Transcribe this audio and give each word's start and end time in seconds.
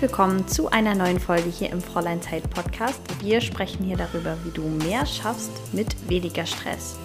Willkommen 0.00 0.48
zu 0.48 0.70
einer 0.70 0.94
neuen 0.94 1.20
Folge 1.20 1.50
hier 1.50 1.68
im 1.68 1.82
Fräulein 1.82 2.22
Zeit 2.22 2.48
Podcast. 2.48 3.02
Wir 3.20 3.42
sprechen 3.42 3.84
hier 3.84 3.98
darüber, 3.98 4.34
wie 4.44 4.50
du 4.50 4.62
mehr 4.62 5.04
schaffst 5.04 5.50
mit 5.74 6.08
weniger 6.08 6.46
Stress. 6.46 6.98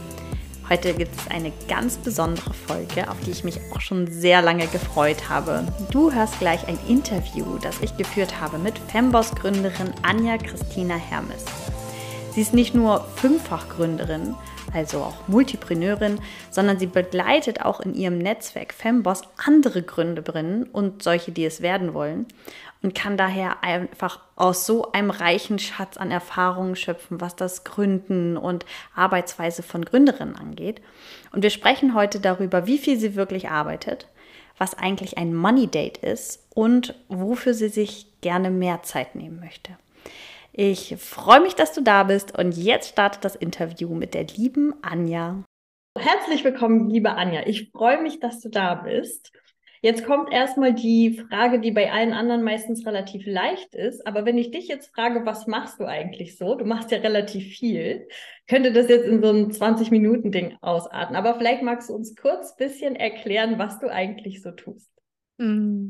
Heute 0.69 0.93
gibt 0.93 1.13
es 1.13 1.29
eine 1.29 1.51
ganz 1.67 1.97
besondere 1.97 2.53
Folge, 2.53 3.11
auf 3.11 3.19
die 3.25 3.31
ich 3.31 3.43
mich 3.43 3.59
auch 3.73 3.81
schon 3.81 4.07
sehr 4.07 4.41
lange 4.41 4.67
gefreut 4.67 5.27
habe. 5.27 5.67
Du 5.91 6.13
hörst 6.13 6.39
gleich 6.39 6.69
ein 6.69 6.79
Interview, 6.87 7.57
das 7.61 7.81
ich 7.81 7.97
geführt 7.97 8.39
habe 8.39 8.59
mit 8.59 8.79
Femboss-Gründerin 8.87 9.93
Anja 10.01 10.37
Christina 10.37 10.95
Hermes. 10.95 11.43
Sie 12.31 12.41
ist 12.41 12.53
nicht 12.53 12.75
nur 12.75 13.05
Fünffachgründerin, 13.17 14.35
also 14.73 14.99
auch 14.99 15.27
Multipreneurin, 15.27 16.19
sondern 16.49 16.79
sie 16.79 16.87
begleitet 16.87 17.61
auch 17.61 17.81
in 17.81 17.93
ihrem 17.93 18.17
Netzwerk 18.17 18.73
Femboss 18.73 19.21
andere 19.37 19.83
Gründerinnen 19.83 20.63
und 20.63 21.03
solche, 21.03 21.31
die 21.31 21.45
es 21.45 21.61
werden 21.61 21.93
wollen 21.93 22.25
und 22.85 22.93
kann 22.93 23.17
daher 23.17 23.63
einfach 23.63 24.19
aus 24.35 24.67
so 24.67 24.91
einem 24.91 25.09
reichen 25.09 25.57
Schatz 25.57 25.97
an 25.97 26.11
Erfahrungen 26.11 26.75
schöpfen, 26.75 27.19
was 27.19 27.35
das 27.35 27.63
Gründen 27.63 28.37
und 28.37 28.63
Arbeitsweise 28.93 29.63
von 29.63 29.83
Gründerinnen 29.83 30.35
angeht. 30.35 30.83
Und 31.31 31.41
wir 31.41 31.49
sprechen 31.49 31.95
heute 31.95 32.19
darüber, 32.19 32.67
wie 32.67 32.77
viel 32.77 32.99
sie 32.99 33.15
wirklich 33.15 33.49
arbeitet, 33.49 34.07
was 34.59 34.77
eigentlich 34.77 35.17
ein 35.17 35.33
Money 35.33 35.65
Date 35.65 35.97
ist 35.97 36.45
und 36.53 36.93
wofür 37.07 37.55
sie 37.55 37.69
sich 37.69 38.05
gerne 38.21 38.51
mehr 38.51 38.83
Zeit 38.83 39.15
nehmen 39.15 39.39
möchte. 39.39 39.71
Ich 40.53 40.95
freue 40.99 41.41
mich, 41.41 41.55
dass 41.55 41.73
du 41.73 41.81
da 41.81 42.03
bist 42.03 42.37
und 42.37 42.55
jetzt 42.55 42.89
startet 42.89 43.25
das 43.25 43.35
Interview 43.35 43.95
mit 43.95 44.13
der 44.13 44.25
lieben 44.25 44.75
Anja. 44.83 45.43
Herzlich 45.97 46.43
willkommen, 46.43 46.91
liebe 46.91 47.13
Anja. 47.13 47.47
Ich 47.47 47.71
freue 47.71 47.99
mich, 47.99 48.19
dass 48.19 48.41
du 48.41 48.49
da 48.49 48.75
bist. 48.75 49.31
Jetzt 49.85 50.03
kommt 50.03 50.33
erstmal 50.33 50.73
die 50.73 51.23
Frage, 51.29 51.59
die 51.59 51.69
bei 51.69 51.91
allen 51.91 52.11
anderen 52.11 52.41
meistens 52.41 52.87
relativ 52.87 53.27
leicht 53.27 53.75
ist. 53.75 54.07
Aber 54.07 54.25
wenn 54.25 54.35
ich 54.35 54.49
dich 54.49 54.67
jetzt 54.67 54.91
frage, 54.95 55.27
was 55.27 55.45
machst 55.45 55.79
du 55.79 55.85
eigentlich 55.85 56.39
so? 56.39 56.55
Du 56.55 56.65
machst 56.65 56.89
ja 56.89 56.97
relativ 56.97 57.55
viel. 57.55 58.07
Könnte 58.47 58.73
das 58.73 58.89
jetzt 58.89 59.05
in 59.05 59.21
so 59.21 59.29
ein 59.29 59.51
20-Minuten-Ding 59.51 60.57
ausarten. 60.61 61.15
Aber 61.15 61.35
vielleicht 61.35 61.61
magst 61.61 61.91
du 61.91 61.93
uns 61.93 62.15
kurz 62.15 62.53
ein 62.53 62.65
bisschen 62.65 62.95
erklären, 62.95 63.59
was 63.59 63.77
du 63.77 63.87
eigentlich 63.87 64.41
so 64.41 64.49
tust. 64.49 64.89
Mm. 65.37 65.89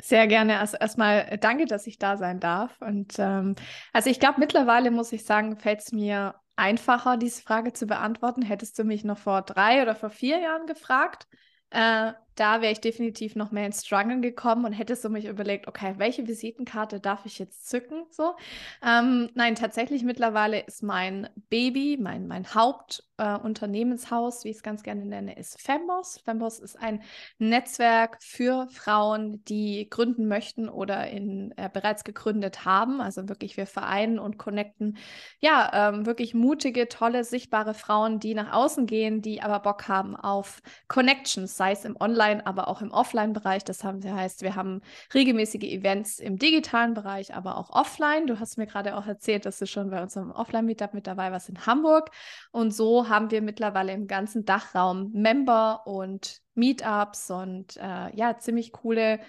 Sehr 0.00 0.26
gerne. 0.26 0.58
Also 0.58 0.78
erstmal 0.78 1.26
äh, 1.28 1.36
danke, 1.36 1.66
dass 1.66 1.86
ich 1.86 1.98
da 1.98 2.16
sein 2.16 2.40
darf. 2.40 2.80
Und 2.80 3.12
ähm, 3.18 3.56
also 3.92 4.08
ich 4.08 4.20
glaube, 4.20 4.40
mittlerweile 4.40 4.90
muss 4.90 5.12
ich 5.12 5.26
sagen, 5.26 5.58
fällt 5.58 5.80
es 5.80 5.92
mir 5.92 6.34
einfacher, 6.56 7.18
diese 7.18 7.42
Frage 7.42 7.74
zu 7.74 7.84
beantworten. 7.84 8.40
Hättest 8.40 8.78
du 8.78 8.84
mich 8.84 9.04
noch 9.04 9.18
vor 9.18 9.42
drei 9.42 9.82
oder 9.82 9.94
vor 9.94 10.08
vier 10.08 10.38
Jahren 10.38 10.64
gefragt, 10.64 11.26
äh, 11.68 12.12
da 12.34 12.60
wäre 12.60 12.72
ich 12.72 12.80
definitiv 12.80 13.36
noch 13.36 13.52
mehr 13.52 13.66
ins 13.66 13.86
Struggle 13.86 14.20
gekommen 14.20 14.64
und 14.64 14.72
hätte 14.72 14.96
so 14.96 15.08
mich 15.08 15.26
überlegt, 15.26 15.68
okay, 15.68 15.94
welche 15.98 16.26
Visitenkarte 16.26 16.98
darf 16.98 17.26
ich 17.26 17.38
jetzt 17.38 17.68
zücken? 17.68 18.06
So, 18.10 18.34
ähm, 18.84 19.30
nein, 19.34 19.54
tatsächlich 19.54 20.02
mittlerweile 20.02 20.60
ist 20.60 20.82
mein 20.82 21.28
Baby, 21.48 21.96
mein, 22.00 22.26
mein 22.26 22.52
Hauptunternehmenshaus, 22.52 24.40
äh, 24.40 24.44
wie 24.44 24.50
ich 24.50 24.56
es 24.56 24.62
ganz 24.62 24.82
gerne 24.82 25.04
nenne, 25.04 25.36
ist 25.36 25.60
Femboss. 25.60 26.18
Femboss 26.24 26.58
ist 26.58 26.76
ein 26.76 27.02
Netzwerk 27.38 28.18
für 28.20 28.66
Frauen, 28.68 29.44
die 29.44 29.88
gründen 29.88 30.26
möchten 30.26 30.68
oder 30.68 31.08
in, 31.08 31.54
äh, 31.56 31.70
bereits 31.72 32.02
gegründet 32.02 32.64
haben. 32.64 33.00
Also 33.00 33.28
wirklich 33.28 33.56
wir 33.56 33.66
vereinen 33.66 34.18
und 34.18 34.38
connecten, 34.38 34.96
ja, 35.38 35.90
ähm, 35.90 36.06
wirklich 36.06 36.34
mutige, 36.34 36.88
tolle, 36.88 37.22
sichtbare 37.22 37.74
Frauen, 37.74 38.18
die 38.18 38.34
nach 38.34 38.52
außen 38.52 38.86
gehen, 38.86 39.22
die 39.22 39.40
aber 39.40 39.60
Bock 39.60 39.86
haben 39.86 40.16
auf 40.16 40.60
Connections, 40.88 41.56
sei 41.56 41.70
es 41.70 41.84
im 41.84 41.96
Online- 42.00 42.23
Online, 42.24 42.46
aber 42.46 42.68
auch 42.68 42.80
im 42.80 42.90
Offline-Bereich. 42.90 43.64
Das 43.64 43.84
heißt, 43.84 44.42
wir 44.42 44.56
haben 44.56 44.80
regelmäßige 45.12 45.64
Events 45.64 46.18
im 46.18 46.38
digitalen 46.38 46.94
Bereich, 46.94 47.34
aber 47.34 47.58
auch 47.58 47.70
offline. 47.70 48.26
Du 48.26 48.40
hast 48.40 48.58
mir 48.58 48.66
gerade 48.66 48.96
auch 48.96 49.06
erzählt, 49.06 49.46
dass 49.46 49.58
du 49.58 49.66
schon 49.66 49.90
bei 49.90 50.02
unserem 50.02 50.30
Offline-Meetup 50.30 50.94
mit 50.94 51.06
dabei 51.06 51.32
warst 51.32 51.48
in 51.48 51.66
Hamburg. 51.66 52.10
Und 52.52 52.72
so 52.72 53.08
haben 53.08 53.30
wir 53.30 53.42
mittlerweile 53.42 53.92
im 53.92 54.06
ganzen 54.06 54.44
Dachraum 54.44 55.10
Member 55.12 55.86
und 55.86 56.40
Meetups 56.54 57.30
und 57.30 57.76
äh, 57.76 58.14
ja, 58.14 58.38
ziemlich 58.38 58.72
coole 58.72 59.20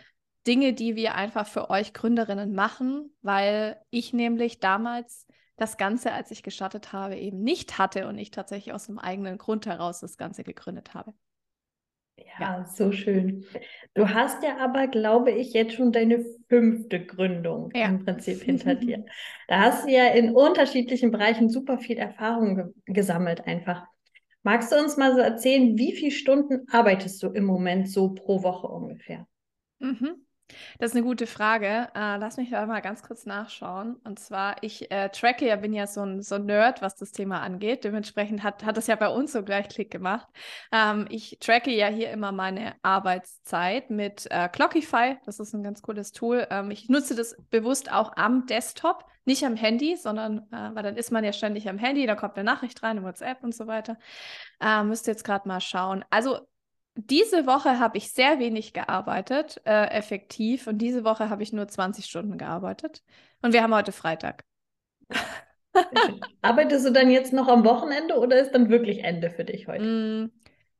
Dinge, 0.47 0.73
die 0.73 0.95
wir 0.95 1.16
einfach 1.16 1.47
für 1.47 1.69
euch 1.69 1.94
Gründerinnen 1.94 2.53
machen, 2.53 3.11
weil 3.22 3.81
ich 3.89 4.13
nämlich 4.13 4.59
damals 4.59 5.25
das 5.57 5.78
Ganze, 5.78 6.11
als 6.11 6.31
ich 6.31 6.44
gestartet 6.44 6.94
habe, 6.94 7.16
eben 7.16 7.41
nicht 7.41 7.79
hatte 7.79 8.07
und 8.07 8.17
ich 8.17 8.29
tatsächlich 8.29 8.73
aus 8.73 8.89
einem 8.89 9.00
eigenen 9.00 9.38
Grund 9.38 9.66
heraus 9.66 10.01
das 10.01 10.17
Ganze 10.17 10.44
gegründet 10.44 10.94
habe. 10.94 11.13
Ja, 12.40 12.66
so 12.66 12.91
schön. 12.91 13.46
Du 13.94 14.09
hast 14.09 14.44
ja 14.44 14.57
aber, 14.57 14.88
glaube 14.88 15.31
ich, 15.31 15.53
jetzt 15.53 15.73
schon 15.73 15.91
deine 15.91 16.25
fünfte 16.50 17.06
Gründung 17.06 17.72
ja. 17.73 17.85
im 17.85 18.03
Prinzip 18.03 18.41
hinter 18.44 18.75
dir. 18.75 19.06
Da 19.47 19.62
hast 19.62 19.85
du 19.85 19.91
ja 19.91 20.07
in 20.07 20.35
unterschiedlichen 20.35 21.12
Bereichen 21.12 21.50
super 21.50 21.78
viel 21.78 21.97
Erfahrung 21.97 22.56
ge 22.56 22.66
gesammelt 22.94 23.47
einfach. 23.47 23.85
Magst 24.44 24.72
du 24.72 24.75
uns 24.78 24.97
mal 24.97 25.13
so 25.13 25.19
erzählen, 25.19 25.78
wie 25.78 25.94
viele 25.94 26.12
Stunden 26.12 26.68
arbeitest 26.69 27.23
du 27.23 27.29
im 27.29 27.46
Moment 27.46 27.90
so 27.90 28.13
pro 28.13 28.44
Woche 28.44 28.67
ungefähr? 28.67 29.28
Mhm. 29.79 30.25
Das 30.79 30.91
ist 30.91 30.95
eine 30.95 31.06
gute 31.06 31.28
Frage. 31.28 31.89
Äh, 31.95 32.17
lass 32.17 32.38
mich 32.38 32.51
da 32.51 32.66
mal 32.66 32.81
ganz 32.81 33.01
kurz 33.01 33.25
nachschauen. 33.25 33.95
Und 34.03 34.19
zwar, 34.19 34.56
ich 34.61 34.91
äh, 34.91 35.09
tracke 35.09 35.47
ja, 35.47 35.56
bin 35.56 35.73
ja 35.73 35.88
so 35.88 36.01
ein, 36.01 36.22
so 36.22 36.35
ein 36.35 36.45
Nerd, 36.45 36.81
was 36.81 36.95
das 36.95 37.11
Thema 37.11 37.41
angeht. 37.41 37.83
Dementsprechend 37.83 38.44
hat, 38.44 38.63
hat 38.63 38.78
das 38.78 38.88
ja 38.88 38.95
bei 38.95 39.09
uns 39.09 39.31
so 39.31 39.44
gleich 39.44 39.69
Klick 39.69 39.91
gemacht. 39.91 40.28
Ähm, 40.72 41.07
ich 41.09 41.38
tracke 41.39 41.72
ja 41.72 41.88
hier 41.88 42.11
immer 42.11 42.31
meine 42.31 42.75
Arbeitszeit 42.84 43.89
mit 43.89 44.28
äh, 44.29 44.47
Clockify. 44.50 45.17
Das 45.25 45.39
ist 45.39 45.53
ein 45.53 45.63
ganz 45.63 45.81
cooles 45.81 46.11
Tool. 46.11 46.47
Ähm, 46.50 46.72
ich 46.72 46.89
nutze 46.89 47.16
das 47.16 47.35
bewusst 47.50 47.91
auch 47.91 48.16
am 48.16 48.45
Desktop, 48.45 49.05
nicht 49.25 49.44
am 49.45 49.55
Handy, 49.55 49.95
sondern, 49.95 50.47
äh, 50.51 50.75
weil 50.75 50.84
dann 50.84 50.97
ist 50.97 51.11
man 51.11 51.23
ja 51.23 51.34
ständig 51.34 51.67
am 51.67 51.79
Handy, 51.79 52.05
da 52.05 52.16
kommt 52.16 52.35
eine 52.35 52.44
Nachricht 52.44 52.84
rein, 52.84 53.03
WhatsApp 53.03 53.44
und 53.44 53.55
so 53.55 53.66
weiter. 53.66 53.97
Äh, 54.61 54.84
müsst 54.84 55.07
ihr 55.07 55.13
jetzt 55.13 55.23
gerade 55.23 55.47
mal 55.47 55.61
schauen. 55.61 56.05
Also 56.11 56.39
diese 56.95 57.45
Woche 57.45 57.79
habe 57.79 57.97
ich 57.97 58.11
sehr 58.11 58.39
wenig 58.39 58.73
gearbeitet, 58.73 59.61
äh, 59.66 59.88
effektiv. 59.88 60.67
Und 60.67 60.78
diese 60.78 61.03
Woche 61.03 61.29
habe 61.29 61.44
ich 61.44 61.53
nur 61.53 61.67
20 61.67 62.06
Stunden 62.06 62.38
gearbeitet. 62.38 63.03
Und 63.41 63.53
wir 63.53 63.61
haben 63.61 63.75
heute 63.75 63.91
Freitag. 63.91 64.44
Arbeitest 66.41 66.85
du 66.85 66.91
dann 66.91 67.09
jetzt 67.09 67.34
noch 67.34 67.50
am 67.50 67.66
Wochenende 67.66 68.17
oder 68.17 68.39
ist 68.39 68.51
dann 68.51 68.69
wirklich 68.69 69.03
Ende 69.03 69.29
für 69.29 69.44
dich 69.44 69.67
heute? 69.67 69.84
Mm, 69.84 70.31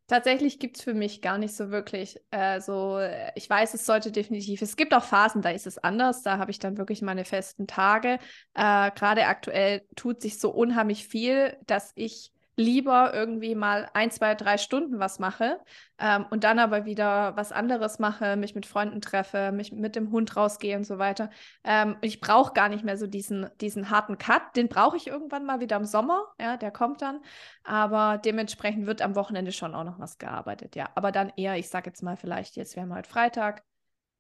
tatsächlich 0.08 0.58
gibt 0.58 0.78
es 0.78 0.84
für 0.84 0.94
mich 0.94 1.22
gar 1.22 1.38
nicht 1.38 1.54
so 1.54 1.70
wirklich 1.70 2.18
äh, 2.32 2.62
so, 2.62 3.00
ich 3.36 3.50
weiß, 3.50 3.74
es 3.74 3.86
sollte 3.86 4.14
definitiv, 4.14 4.62
es 4.62 4.78
gibt 4.78 4.94
auch 4.94 5.04
Phasen, 5.04 5.42
da 5.42 5.50
ist 5.50 5.68
es 5.68 5.78
anders, 5.78 6.22
da 6.22 6.38
habe 6.38 6.52
ich 6.52 6.60
dann 6.60 6.78
wirklich 6.78 7.02
meine 7.02 7.26
festen 7.26 7.68
Tage. 7.68 8.20
Äh, 8.54 8.92
Gerade 8.92 9.26
aktuell 9.26 9.82
tut 9.98 10.22
sich 10.22 10.40
so 10.40 10.50
unheimlich 10.50 11.08
viel, 11.10 11.58
dass 11.66 11.92
ich 11.96 12.32
lieber 12.58 13.14
irgendwie 13.14 13.56
mal 13.56 13.90
ein, 13.94 14.12
zwei, 14.12 14.36
drei 14.36 14.58
Stunden 14.58 15.00
was 15.00 15.20
mache 15.20 15.60
ähm, 16.00 16.26
und 16.30 16.44
dann 16.44 16.60
aber 16.60 16.86
wieder 16.86 17.36
was 17.36 17.52
anderes 17.52 18.00
mache, 18.00 18.36
mich 18.38 18.56
mit 18.56 18.66
Freunden 18.66 19.02
treffe, 19.02 19.52
mich 19.52 19.72
mit 19.72 19.96
dem 19.96 20.12
Hund 20.12 20.36
rausgehe 20.36 20.78
und 20.78 20.86
so 20.86 20.98
weiter. 20.98 21.30
Ähm, 21.64 21.98
ich 22.02 22.22
brauche 22.22 22.54
gar 22.54 22.70
nicht 22.70 22.84
mehr 22.84 22.98
so 22.98 23.08
diesen, 23.08 23.50
diesen 23.60 23.90
harten 23.90 24.18
Cut. 24.18 24.56
Den 24.56 24.70
brauche 24.70 24.98
ich 24.98 25.08
irgendwann 25.08 25.46
mal 25.46 25.60
wieder 25.60 25.76
im 25.76 25.86
Sommer. 25.86 26.34
Ja, 26.40 26.58
der 26.58 26.72
kommt 26.72 27.02
dann. 27.02 27.22
Aber 27.64 28.18
dementsprechend 28.18 28.86
wird 28.86 29.02
am 29.02 29.16
Wochenende 29.16 29.52
schon 29.52 29.76
auch 29.76 29.84
noch 29.84 30.00
was 30.00 30.18
gearbeitet. 30.18 30.76
Ja, 30.76 30.90
aber 30.96 31.12
dann 31.12 31.32
eher, 31.36 31.58
ich 31.58 31.70
sage 31.70 31.90
jetzt 31.90 32.04
mal 32.04 32.16
vielleicht, 32.16 32.56
jetzt 32.56 32.76
wir 32.76 32.84
haben 32.84 32.94
heute 32.94 33.10
Freitag, 33.10 33.64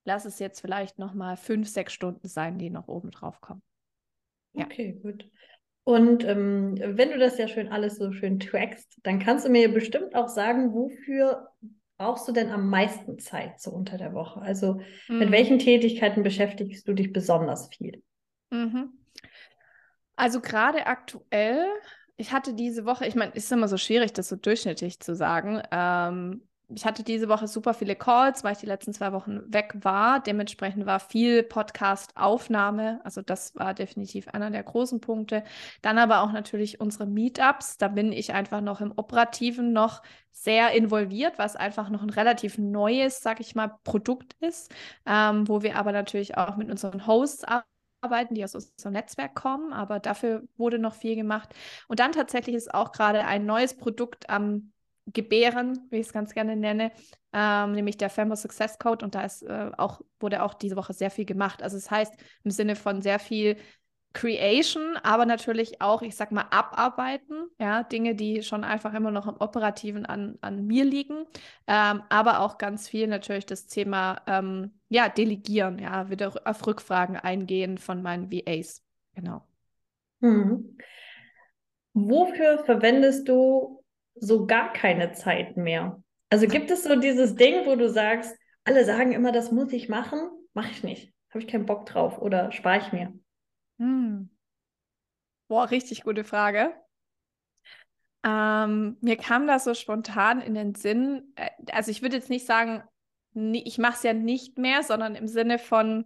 lass 0.03 0.25
es 0.25 0.40
jetzt 0.40 0.62
vielleicht 0.62 1.00
noch 1.00 1.13
mal 1.13 1.38
fünf, 1.38 1.69
sechs 1.69 1.94
Stunden 1.94 2.28
sein, 2.28 2.57
die 2.57 2.69
noch 2.69 2.88
oben 2.88 3.12
drauf 3.12 3.41
kommen. 3.41 3.62
Ja. 4.53 4.66
Okay, 4.66 4.94
gut. 5.02 5.29
Und 5.85 6.25
ähm, 6.25 6.75
wenn 6.79 7.12
du 7.12 7.19
das 7.19 7.38
ja 7.38 7.47
schön 7.47 7.72
alles 7.72 7.97
so 7.97 8.12
schön 8.12 8.40
trackst, 8.40 9.00
dann 9.03 9.19
kannst 9.19 9.46
du 9.46 9.51
mir 9.51 9.72
bestimmt 9.72 10.16
auch 10.16 10.28
sagen, 10.28 10.73
wofür 10.73 11.50
brauchst 11.97 12.28
du 12.28 12.32
denn 12.32 12.49
am 12.49 12.70
meisten 12.70 13.20
Zeit 13.20 13.61
so 13.61 13.70
unter 13.70 13.97
der 13.97 14.14
Woche? 14.14 14.41
Also 14.41 14.82
mhm. 15.08 15.20
mit 15.20 15.32
welchen 15.32 15.59
Tätigkeiten 15.59 16.23
beschäftigst 16.23 16.87
du 16.87 16.93
dich 16.93 17.14
besonders 17.14 17.70
viel? 17.70 18.02
Mhm. 18.49 18.93
Also 20.16 20.41
gerade 20.41 20.87
aktuell, 20.87 21.67
ich 22.17 22.32
hatte 22.32 22.55
diese 22.55 22.85
Woche, 22.85 23.05
ich 23.05 23.14
meine, 23.14 23.34
ist 23.34 23.52
immer 23.52 23.67
so 23.67 23.78
schwierig, 23.78 24.11
das 24.11 24.28
so 24.28 24.35
durchschnittlich 24.37 24.99
zu 24.99 25.14
sagen. 25.14 25.61
Ähm, 25.72 26.47
ich 26.75 26.85
hatte 26.85 27.03
diese 27.03 27.29
Woche 27.29 27.47
super 27.47 27.73
viele 27.73 27.95
Calls, 27.95 28.43
weil 28.43 28.53
ich 28.53 28.59
die 28.59 28.66
letzten 28.66 28.93
zwei 28.93 29.13
Wochen 29.13 29.41
weg 29.53 29.73
war. 29.81 30.19
Dementsprechend 30.19 30.85
war 30.85 30.99
viel 30.99 31.43
Podcast-Aufnahme. 31.43 32.99
Also 33.03 33.22
das 33.22 33.55
war 33.55 33.73
definitiv 33.73 34.27
einer 34.29 34.51
der 34.51 34.63
großen 34.63 34.99
Punkte. 34.99 35.43
Dann 35.81 35.97
aber 35.97 36.22
auch 36.22 36.31
natürlich 36.31 36.81
unsere 36.81 37.05
Meetups. 37.05 37.77
Da 37.77 37.87
bin 37.87 38.11
ich 38.11 38.33
einfach 38.33 38.61
noch 38.61 38.81
im 38.81 38.93
Operativen 38.95 39.73
noch 39.73 40.03
sehr 40.31 40.72
involviert, 40.72 41.37
was 41.39 41.55
einfach 41.55 41.89
noch 41.89 42.03
ein 42.03 42.09
relativ 42.09 42.57
neues, 42.57 43.22
sag 43.22 43.39
ich 43.39 43.55
mal, 43.55 43.69
Produkt 43.85 44.35
ist, 44.41 44.73
ähm, 45.05 45.47
wo 45.47 45.61
wir 45.61 45.77
aber 45.77 45.93
natürlich 45.93 46.37
auch 46.37 46.57
mit 46.57 46.69
unseren 46.69 47.07
Hosts 47.07 47.45
arbeiten, 48.01 48.35
die 48.35 48.43
aus 48.43 48.55
unserem 48.55 48.93
Netzwerk 48.93 49.33
kommen, 49.35 49.73
aber 49.73 49.99
dafür 49.99 50.43
wurde 50.57 50.77
noch 50.79 50.93
viel 50.93 51.16
gemacht. 51.16 51.49
Und 51.87 51.99
dann 51.99 52.11
tatsächlich 52.11 52.55
ist 52.55 52.73
auch 52.73 52.91
gerade 52.91 53.25
ein 53.25 53.45
neues 53.45 53.77
Produkt 53.77 54.29
am 54.29 54.72
gebären, 55.07 55.87
wie 55.91 55.97
ich 55.97 56.07
es 56.07 56.13
ganz 56.13 56.34
gerne 56.34 56.55
nenne, 56.55 56.91
ähm, 57.34 57.73
nämlich 57.73 57.97
der 57.97 58.09
Fembo 58.09 58.35
Success 58.35 58.79
Code. 58.79 59.05
Und 59.05 59.16
da 59.16 59.22
ist 59.22 59.43
äh, 59.43 59.72
auch, 59.78 60.02
wurde 60.19 60.43
auch 60.43 60.53
diese 60.53 60.75
Woche 60.75 60.93
sehr 60.93 61.11
viel 61.11 61.25
gemacht. 61.25 61.61
Also 61.61 61.78
es 61.78 61.84
das 61.84 61.91
heißt 61.91 62.13
im 62.43 62.52
Sinne 62.52 62.75
von 62.75 63.02
sehr 63.02 63.19
viel 63.19 63.57
Creation, 64.16 64.97
aber 65.03 65.25
natürlich 65.25 65.81
auch, 65.81 66.02
ich 66.02 66.16
sag 66.16 66.31
mal, 66.31 66.46
abarbeiten, 66.49 67.49
ja, 67.59 67.84
Dinge, 67.84 68.16
die 68.16 68.43
schon 68.43 68.63
einfach 68.63 68.93
immer 68.93 69.11
noch 69.11 69.28
im 69.28 69.35
Operativen 69.40 70.05
an, 70.05 70.37
an 70.40 70.66
mir 70.66 70.85
liegen, 70.85 71.25
ähm, 71.67 72.01
aber 72.08 72.40
auch 72.40 72.58
ganz 72.58 72.87
viel 72.87 73.08
natürlich 73.08 73.46
das 73.46 73.67
Thema, 73.67 74.22
ähm, 74.25 74.79
ja, 74.87 75.09
delegieren, 75.09 75.79
ja, 75.79 76.09
wieder 76.09 76.31
auf 76.46 76.66
Rückfragen 76.66 77.17
eingehen 77.17 77.78
von 77.78 78.01
meinen 78.01 78.31
VAs, 78.31 78.81
genau. 79.13 79.46
Hm. 80.22 80.78
Wofür 81.93 82.63
verwendest 82.63 83.28
du 83.28 83.84
so 84.16 84.46
gar 84.46 84.73
keine 84.73 85.12
Zeit 85.14 85.58
mehr? 85.58 86.02
Also 86.29 86.47
gibt 86.47 86.72
es 86.72 86.84
so 86.84 87.00
dieses 87.00 87.35
Ding, 87.35 87.66
wo 87.66 87.76
du 87.76 87.90
sagst, 87.90 88.35
alle 88.64 88.84
sagen 88.84 89.12
immer, 89.12 89.32
das 89.32 89.52
muss 89.52 89.72
ich 89.73 89.90
machen, 89.90 90.20
mache 90.53 90.72
ich 90.72 90.84
nicht, 90.84 91.14
habe 91.29 91.40
ich 91.40 91.47
keinen 91.47 91.66
Bock 91.66 91.85
drauf 91.85 92.17
oder 92.20 92.52
spare 92.52 92.79
ich 92.79 92.91
mir? 92.91 93.14
Hm. 93.79 94.29
Boah, 95.47 95.70
richtig 95.70 96.03
gute 96.03 96.23
Frage. 96.23 96.73
Ähm, 98.23 98.97
mir 99.02 99.17
kam 99.17 99.46
das 99.46 99.66
so 99.66 99.76
spontan 99.76 100.41
in 100.41 100.56
den 100.56 100.73
Sinn, 100.73 101.32
äh, 101.35 101.50
also 101.72 101.91
ich 101.91 102.02
würde 102.02 102.16
jetzt 102.16 102.32
nicht 102.32 102.47
sagen, 102.47 102.84
ich 103.35 103.78
mache 103.78 103.94
es 103.94 104.03
ja 104.03 104.14
nicht 104.14 104.58
mehr, 104.58 104.82
sondern 104.82 105.14
im 105.14 105.28
Sinne 105.28 105.59
von, 105.59 106.06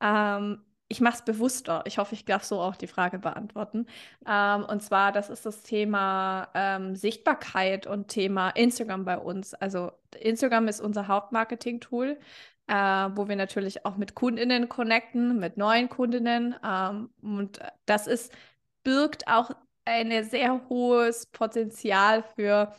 ähm, 0.00 0.64
ich 0.90 1.00
mache 1.00 1.16
es 1.16 1.22
bewusster. 1.22 1.82
Ich 1.86 1.98
hoffe, 1.98 2.14
ich 2.14 2.24
darf 2.26 2.44
so 2.44 2.60
auch 2.60 2.76
die 2.76 2.88
Frage 2.88 3.18
beantworten. 3.18 3.86
Ähm, 4.26 4.64
und 4.64 4.82
zwar, 4.82 5.12
das 5.12 5.30
ist 5.30 5.46
das 5.46 5.62
Thema 5.62 6.48
ähm, 6.54 6.96
Sichtbarkeit 6.96 7.86
und 7.86 8.08
Thema 8.08 8.50
Instagram 8.50 9.04
bei 9.04 9.16
uns. 9.18 9.54
Also 9.54 9.92
Instagram 10.20 10.68
ist 10.68 10.80
unser 10.80 11.08
Hauptmarketing-Tool 11.08 12.18
äh, 12.70 12.74
wo 13.16 13.28
wir 13.28 13.34
natürlich 13.36 13.84
auch 13.84 13.96
mit 13.96 14.14
Kundinnen 14.14 14.68
connecten, 14.68 15.40
mit 15.40 15.56
neuen 15.56 15.88
Kundinnen. 15.88 16.54
Ähm, 16.64 17.10
und 17.20 17.58
das 17.86 18.06
ist, 18.06 18.32
birgt 18.84 19.26
auch 19.26 19.50
ein 19.84 20.24
sehr 20.24 20.60
hohes 20.68 21.26
Potenzial 21.26 22.22
für 22.36 22.72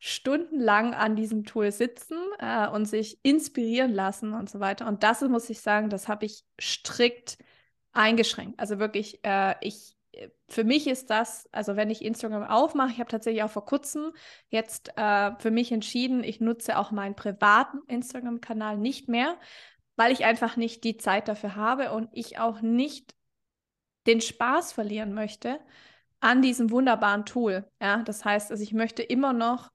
stundenlang 0.00 0.94
an 0.94 1.14
diesem 1.14 1.44
Tool 1.44 1.70
sitzen 1.70 2.18
äh, 2.38 2.66
und 2.68 2.86
sich 2.86 3.20
inspirieren 3.22 3.92
lassen 3.92 4.32
und 4.32 4.50
so 4.50 4.58
weiter. 4.58 4.88
Und 4.88 5.02
das 5.02 5.20
muss 5.20 5.50
ich 5.50 5.60
sagen, 5.60 5.90
das 5.90 6.08
habe 6.08 6.26
ich 6.26 6.42
strikt 6.60 7.38
eingeschränkt. 7.92 8.58
Also 8.58 8.78
wirklich, 8.78 9.20
äh, 9.24 9.54
ich 9.60 9.96
für 10.48 10.64
mich 10.64 10.86
ist 10.86 11.10
das, 11.10 11.48
also 11.52 11.76
wenn 11.76 11.90
ich 11.90 12.04
Instagram 12.04 12.44
aufmache, 12.44 12.90
ich 12.92 12.98
habe 12.98 13.10
tatsächlich 13.10 13.42
auch 13.42 13.50
vor 13.50 13.64
kurzem 13.64 14.12
jetzt 14.48 14.92
äh, 14.96 15.32
für 15.38 15.50
mich 15.50 15.70
entschieden, 15.72 16.24
ich 16.24 16.40
nutze 16.40 16.78
auch 16.78 16.90
meinen 16.90 17.14
privaten 17.14 17.78
Instagram-Kanal 17.86 18.76
nicht 18.76 19.08
mehr, 19.08 19.38
weil 19.96 20.12
ich 20.12 20.24
einfach 20.24 20.56
nicht 20.56 20.84
die 20.84 20.96
Zeit 20.96 21.28
dafür 21.28 21.56
habe 21.56 21.92
und 21.92 22.08
ich 22.12 22.38
auch 22.38 22.60
nicht 22.60 23.14
den 24.06 24.20
Spaß 24.20 24.72
verlieren 24.72 25.14
möchte 25.14 25.60
an 26.20 26.42
diesem 26.42 26.70
wunderbaren 26.70 27.24
Tool. 27.24 27.68
Ja, 27.80 28.02
das 28.02 28.24
heißt, 28.24 28.50
also 28.50 28.62
ich 28.62 28.72
möchte 28.72 29.02
immer 29.02 29.32
noch 29.32 29.70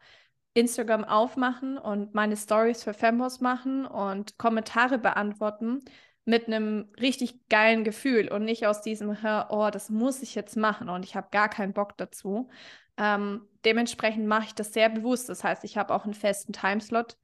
Instagram 0.54 1.04
aufmachen 1.04 1.78
und 1.78 2.14
meine 2.14 2.38
Stories 2.38 2.84
für 2.84 2.94
Fembos 2.94 3.42
machen 3.42 3.86
und 3.86 4.38
Kommentare 4.38 4.98
beantworten 4.98 5.82
mit 6.24 6.48
einem 6.48 6.90
richtig 7.00 7.48
geilen 7.50 7.84
Gefühl 7.84 8.30
und 8.32 8.46
nicht 8.46 8.66
aus 8.66 8.82
diesem, 8.82 9.16
oh, 9.50 9.70
das 9.72 9.90
muss 9.90 10.22
ich 10.24 10.34
jetzt 10.34 10.56
machen 10.58 10.90
und 10.90 11.06
ich 11.06 11.16
habe 11.16 11.28
gar 11.32 11.50
keinen 11.50 11.74
Bock 11.74 11.98
dazu. 11.98 12.50
Ähm, 12.98 13.48
dementsprechend 13.66 14.26
mache 14.28 14.46
ich 14.46 14.56
das 14.56 14.74
sehr 14.74 14.90
bewusst. 14.90 15.30
Das 15.30 15.44
heißt, 15.44 15.64
ich 15.66 15.78
habe 15.78 15.94
auch 15.94 16.06
einen 16.06 16.14
festen 16.14 16.54
Timeslot, 16.54 17.18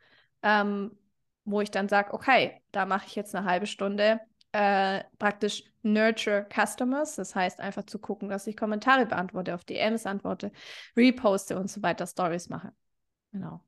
ähm, 0.44 0.98
wo 1.46 1.62
ich 1.62 1.72
dann 1.72 1.90
sage, 1.90 2.14
okay, 2.14 2.62
da 2.72 2.86
mache 2.86 3.08
ich 3.08 3.16
jetzt 3.16 3.34
eine 3.36 3.46
halbe 3.46 3.66
Stunde 3.68 4.20
äh, 4.52 5.04
praktisch 5.18 5.64
Nurture 5.84 6.48
Customers. 6.54 7.16
Das 7.16 7.36
heißt, 7.36 7.60
einfach 7.60 7.84
zu 7.84 8.00
gucken, 8.00 8.30
dass 8.30 8.48
ich 8.48 8.58
Kommentare 8.58 9.06
beantworte, 9.06 9.56
auf 9.56 9.64
DMs 9.64 10.06
antworte, 10.06 10.52
reposte 10.96 11.58
und 11.58 11.70
so 11.70 11.82
weiter, 11.82 12.06
Stories 12.06 12.50
mache. 12.50 12.74
Genau. 13.32 13.62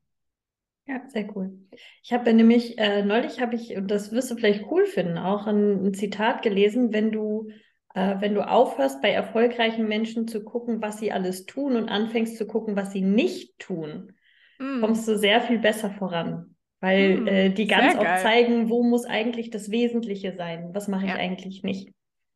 Ja, 0.85 1.01
sehr 1.07 1.33
cool. 1.35 1.57
Ich 2.03 2.11
habe 2.11 2.33
nämlich, 2.33 2.77
äh, 2.77 3.03
neulich 3.03 3.39
habe 3.39 3.55
ich, 3.55 3.75
und 3.77 3.89
das 3.89 4.11
wirst 4.11 4.31
du 4.31 4.35
vielleicht 4.35 4.65
cool 4.69 4.85
finden, 4.85 5.17
auch 5.17 5.47
ein, 5.47 5.85
ein 5.85 5.93
Zitat 5.93 6.41
gelesen, 6.41 6.91
wenn 6.91 7.11
du, 7.11 7.49
äh, 7.93 8.15
wenn 8.19 8.35
du 8.35 8.45
aufhörst, 8.45 9.01
bei 9.01 9.11
erfolgreichen 9.11 9.87
Menschen 9.87 10.27
zu 10.27 10.43
gucken, 10.43 10.81
was 10.81 10.99
sie 10.99 11.13
alles 11.13 11.45
tun 11.45 11.77
und 11.77 11.87
anfängst 11.87 12.37
zu 12.37 12.45
gucken, 12.45 12.75
was 12.75 12.91
sie 12.91 13.01
nicht 13.01 13.59
tun, 13.59 14.11
mm. 14.59 14.81
kommst 14.81 15.07
du 15.07 15.17
sehr 15.17 15.39
viel 15.39 15.59
besser 15.59 15.89
voran. 15.89 16.52
Weil 16.83 17.21
mm, 17.21 17.27
äh, 17.27 17.49
die 17.49 17.65
ganz 17.65 17.95
oft 17.95 18.19
zeigen, 18.19 18.69
wo 18.69 18.83
muss 18.83 19.05
eigentlich 19.05 19.49
das 19.49 19.71
Wesentliche 19.71 20.35
sein, 20.35 20.71
was 20.73 20.89
mache 20.89 21.05
ich 21.05 21.11
ja. 21.11 21.15
eigentlich 21.15 21.63
nicht. 21.63 21.93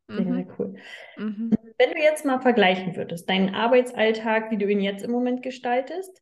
Sehr, 0.08 0.22
mhm. 0.22 0.34
sehr 0.36 0.48
cool. 0.58 0.76
Mhm. 1.18 1.52
Wenn 1.78 1.92
du 1.92 2.00
jetzt 2.02 2.24
mal 2.24 2.40
vergleichen 2.40 2.96
würdest, 2.96 3.30
deinen 3.30 3.54
Arbeitsalltag, 3.54 4.50
wie 4.50 4.58
du 4.58 4.66
ihn 4.72 4.80
jetzt 4.80 5.04
im 5.04 5.12
Moment 5.12 5.44
gestaltest, 5.44 6.22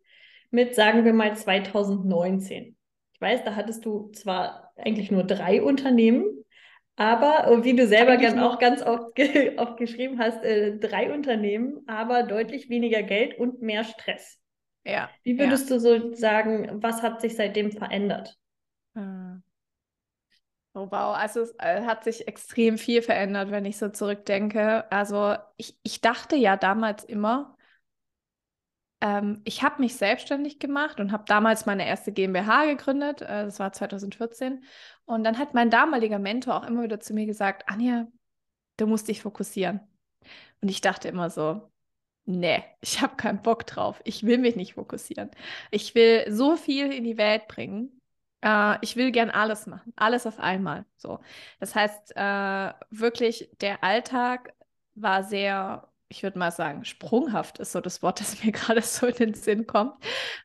mit, 0.49 0.73
sagen 0.73 1.05
wir 1.05 1.13
mal, 1.13 1.35
2019. 1.35 2.75
Ich 3.13 3.21
weiß, 3.21 3.43
da 3.43 3.55
hattest 3.55 3.85
du 3.85 4.09
zwar 4.11 4.73
eigentlich 4.75 5.11
nur 5.11 5.23
drei 5.23 5.61
Unternehmen, 5.61 6.25
aber 6.95 7.47
äh, 7.47 7.63
wie 7.63 7.75
du 7.75 7.85
selber 7.85 8.17
ganz, 8.17 8.41
auch 8.41 8.57
ganz 8.57 8.81
oft, 8.81 9.13
ge 9.13 9.55
oft 9.57 9.77
geschrieben 9.77 10.17
hast, 10.17 10.43
äh, 10.43 10.79
drei 10.79 11.13
Unternehmen, 11.13 11.83
aber 11.85 12.23
deutlich 12.23 12.69
weniger 12.69 13.03
Geld 13.03 13.37
und 13.37 13.61
mehr 13.61 13.83
Stress. 13.83 14.39
Ja. 14.85 15.09
Wie 15.23 15.37
würdest 15.39 15.69
ja. 15.69 15.75
du 15.75 15.81
so 15.81 16.13
sagen, 16.13 16.81
was 16.83 17.01
hat 17.01 17.21
sich 17.21 17.35
seitdem 17.35 17.71
verändert? 17.71 18.37
Hm. 18.93 19.43
Oh 20.73 20.87
wow, 20.91 21.15
also 21.15 21.41
es 21.41 21.55
äh, 21.57 21.83
hat 21.85 22.03
sich 22.03 22.27
extrem 22.27 22.77
viel 22.77 23.01
verändert, 23.01 23.49
wenn 23.49 23.65
ich 23.65 23.77
so 23.77 23.89
zurückdenke. 23.89 24.91
Also 24.91 25.35
ich, 25.55 25.79
ich 25.83 26.01
dachte 26.01 26.35
ja 26.35 26.57
damals 26.57 27.05
immer, 27.05 27.55
ähm, 29.01 29.41
ich 29.45 29.63
habe 29.63 29.81
mich 29.81 29.95
selbstständig 29.95 30.59
gemacht 30.59 30.99
und 30.99 31.11
habe 31.11 31.23
damals 31.27 31.65
meine 31.65 31.87
erste 31.87 32.11
GmbH 32.11 32.65
gegründet. 32.65 33.21
Äh, 33.21 33.45
das 33.45 33.59
war 33.59 33.71
2014. 33.71 34.65
Und 35.05 35.23
dann 35.23 35.37
hat 35.37 35.53
mein 35.53 35.69
damaliger 35.69 36.19
Mentor 36.19 36.55
auch 36.55 36.67
immer 36.67 36.83
wieder 36.83 36.99
zu 36.99 37.13
mir 37.13 37.25
gesagt, 37.25 37.69
Anja, 37.69 38.07
du 38.77 38.87
musst 38.87 39.07
dich 39.07 39.21
fokussieren. 39.21 39.79
Und 40.61 40.69
ich 40.69 40.81
dachte 40.81 41.07
immer 41.07 41.29
so, 41.29 41.71
nee, 42.25 42.63
ich 42.81 43.01
habe 43.01 43.15
keinen 43.15 43.41
Bock 43.41 43.65
drauf. 43.67 44.01
Ich 44.05 44.23
will 44.23 44.37
mich 44.37 44.55
nicht 44.55 44.75
fokussieren. 44.75 45.31
Ich 45.71 45.95
will 45.95 46.25
so 46.31 46.55
viel 46.57 46.91
in 46.91 47.03
die 47.03 47.17
Welt 47.17 47.47
bringen. 47.47 48.01
Äh, 48.41 48.77
ich 48.81 48.95
will 48.95 49.11
gern 49.11 49.29
alles 49.29 49.67
machen, 49.67 49.93
alles 49.95 50.25
auf 50.27 50.39
einmal. 50.39 50.85
So, 50.97 51.19
das 51.59 51.75
heißt 51.75 52.13
äh, 52.15 52.73
wirklich, 52.91 53.49
der 53.61 53.83
Alltag 53.83 54.53
war 54.95 55.23
sehr 55.23 55.89
ich 56.07 56.23
würde 56.23 56.37
mal 56.39 56.51
sagen, 56.51 56.85
sprunghaft 56.85 57.59
ist 57.59 57.71
so 57.71 57.81
das 57.81 58.01
Wort, 58.03 58.19
das 58.19 58.43
mir 58.43 58.51
gerade 58.53 58.81
so 58.81 59.07
in 59.07 59.15
den 59.15 59.33
Sinn 59.33 59.65
kommt. 59.67 59.93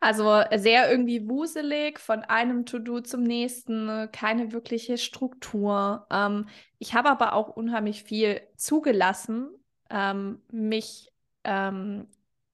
Also 0.01 0.43
sehr 0.57 0.91
irgendwie 0.91 1.29
wuselig, 1.29 1.99
von 1.99 2.23
einem 2.23 2.67
To-Do 2.67 3.01
zum 3.01 3.23
nächsten, 3.23 4.09
keine 4.13 4.53
wirkliche 4.53 4.99
Struktur. 4.99 6.07
Ähm, 6.11 6.49
ich 6.79 6.95
habe 6.95 7.11
aber 7.11 7.35
auch 7.35 7.49
unheimlich 7.49 8.03
viel 8.05 8.41
zugelassen, 8.57 9.51
ähm, 9.91 10.41
mich 10.51 11.10
ähm, 11.45 12.09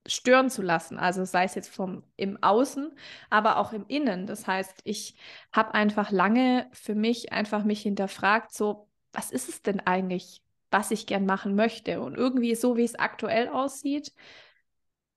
stören 0.06 0.50
zu 0.50 0.62
lassen. 0.62 0.98
Also 0.98 1.24
sei 1.24 1.44
es 1.44 1.54
jetzt 1.54 1.68
vom 1.68 2.04
im 2.16 2.42
Außen, 2.42 2.92
aber 3.30 3.58
auch 3.58 3.72
im 3.72 3.86
Innen. 3.88 4.26
Das 4.26 4.46
heißt, 4.46 4.80
ich 4.84 5.16
habe 5.52 5.74
einfach 5.74 6.10
lange 6.10 6.68
für 6.72 6.94
mich 6.94 7.32
einfach 7.32 7.64
mich 7.64 7.82
hinterfragt, 7.82 8.52
so 8.52 8.88
was 9.12 9.30
ist 9.30 9.48
es 9.48 9.62
denn 9.62 9.80
eigentlich, 9.80 10.42
was 10.70 10.90
ich 10.90 11.06
gern 11.06 11.26
machen 11.26 11.54
möchte. 11.56 12.00
Und 12.00 12.16
irgendwie 12.16 12.54
so, 12.54 12.76
wie 12.76 12.84
es 12.84 12.94
aktuell 12.98 13.48
aussieht, 13.48 14.12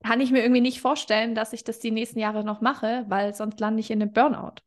kann 0.04 0.22
ich 0.22 0.32
mir 0.32 0.42
irgendwie 0.42 0.62
nicht 0.62 0.82
vorstellen, 0.82 1.36
dass 1.36 1.54
ich 1.54 1.64
das 1.64 1.80
die 1.80 1.92
nächsten 1.92 2.20
Jahre 2.20 2.44
noch 2.44 2.62
mache, 2.62 3.06
weil 3.10 3.34
sonst 3.34 3.60
lande 3.60 3.82
ich 3.82 3.92
in 3.92 4.02
einem 4.02 4.14
Burnout. 4.14 4.62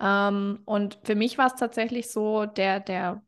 Ähm, 0.00 0.62
und 0.64 0.98
für 1.04 1.14
mich 1.14 1.38
war 1.38 1.46
es 1.48 1.54
tatsächlich 1.56 2.10
so 2.10 2.46
der, 2.46 2.80
der, 2.80 3.22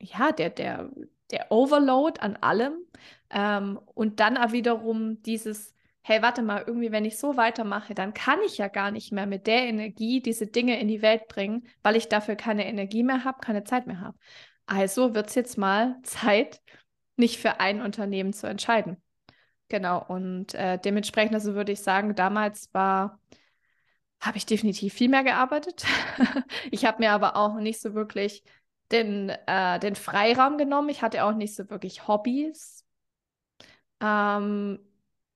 ja, 0.00 0.32
der, 0.32 0.50
der, 0.50 0.90
der 1.30 1.52
Overload 1.52 2.20
an 2.20 2.36
allem. 2.36 2.74
Ähm, 3.30 3.78
und 3.94 4.20
dann 4.20 4.36
auch 4.36 4.52
wiederum 4.52 5.22
dieses, 5.22 5.74
hey, 6.02 6.22
warte 6.22 6.42
mal, 6.42 6.62
irgendwie, 6.66 6.92
wenn 6.92 7.04
ich 7.04 7.18
so 7.18 7.36
weitermache, 7.36 7.94
dann 7.94 8.14
kann 8.14 8.40
ich 8.46 8.58
ja 8.58 8.68
gar 8.68 8.90
nicht 8.90 9.12
mehr 9.12 9.26
mit 9.26 9.46
der 9.46 9.62
Energie 9.64 10.20
diese 10.20 10.46
Dinge 10.46 10.80
in 10.80 10.88
die 10.88 11.02
Welt 11.02 11.28
bringen, 11.28 11.66
weil 11.82 11.96
ich 11.96 12.08
dafür 12.08 12.36
keine 12.36 12.66
Energie 12.66 13.02
mehr 13.02 13.24
habe, 13.24 13.40
keine 13.40 13.64
Zeit 13.64 13.86
mehr 13.86 14.00
habe. 14.00 14.16
Also 14.66 15.14
wird 15.14 15.28
es 15.28 15.34
jetzt 15.34 15.58
mal 15.58 15.96
Zeit, 16.04 16.60
nicht 17.16 17.38
für 17.38 17.60
ein 17.60 17.80
Unternehmen 17.80 18.32
zu 18.32 18.46
entscheiden. 18.46 19.02
Genau, 19.68 20.04
und 20.06 20.54
äh, 20.54 20.78
dementsprechend, 20.78 21.34
also 21.34 21.54
würde 21.54 21.72
ich 21.72 21.80
sagen, 21.80 22.14
damals 22.14 22.72
war, 22.72 23.18
habe 24.20 24.38
ich 24.38 24.46
definitiv 24.46 24.94
viel 24.94 25.08
mehr 25.08 25.24
gearbeitet. 25.24 25.84
ich 26.70 26.84
habe 26.84 26.98
mir 27.00 27.12
aber 27.12 27.36
auch 27.36 27.56
nicht 27.56 27.80
so 27.80 27.94
wirklich 27.94 28.44
den, 28.92 29.30
äh, 29.30 29.78
den 29.80 29.96
Freiraum 29.96 30.58
genommen. 30.58 30.88
Ich 30.88 31.02
hatte 31.02 31.24
auch 31.24 31.34
nicht 31.34 31.54
so 31.54 31.68
wirklich 31.68 32.06
Hobbys. 32.06 32.85
Ähm, 34.00 34.78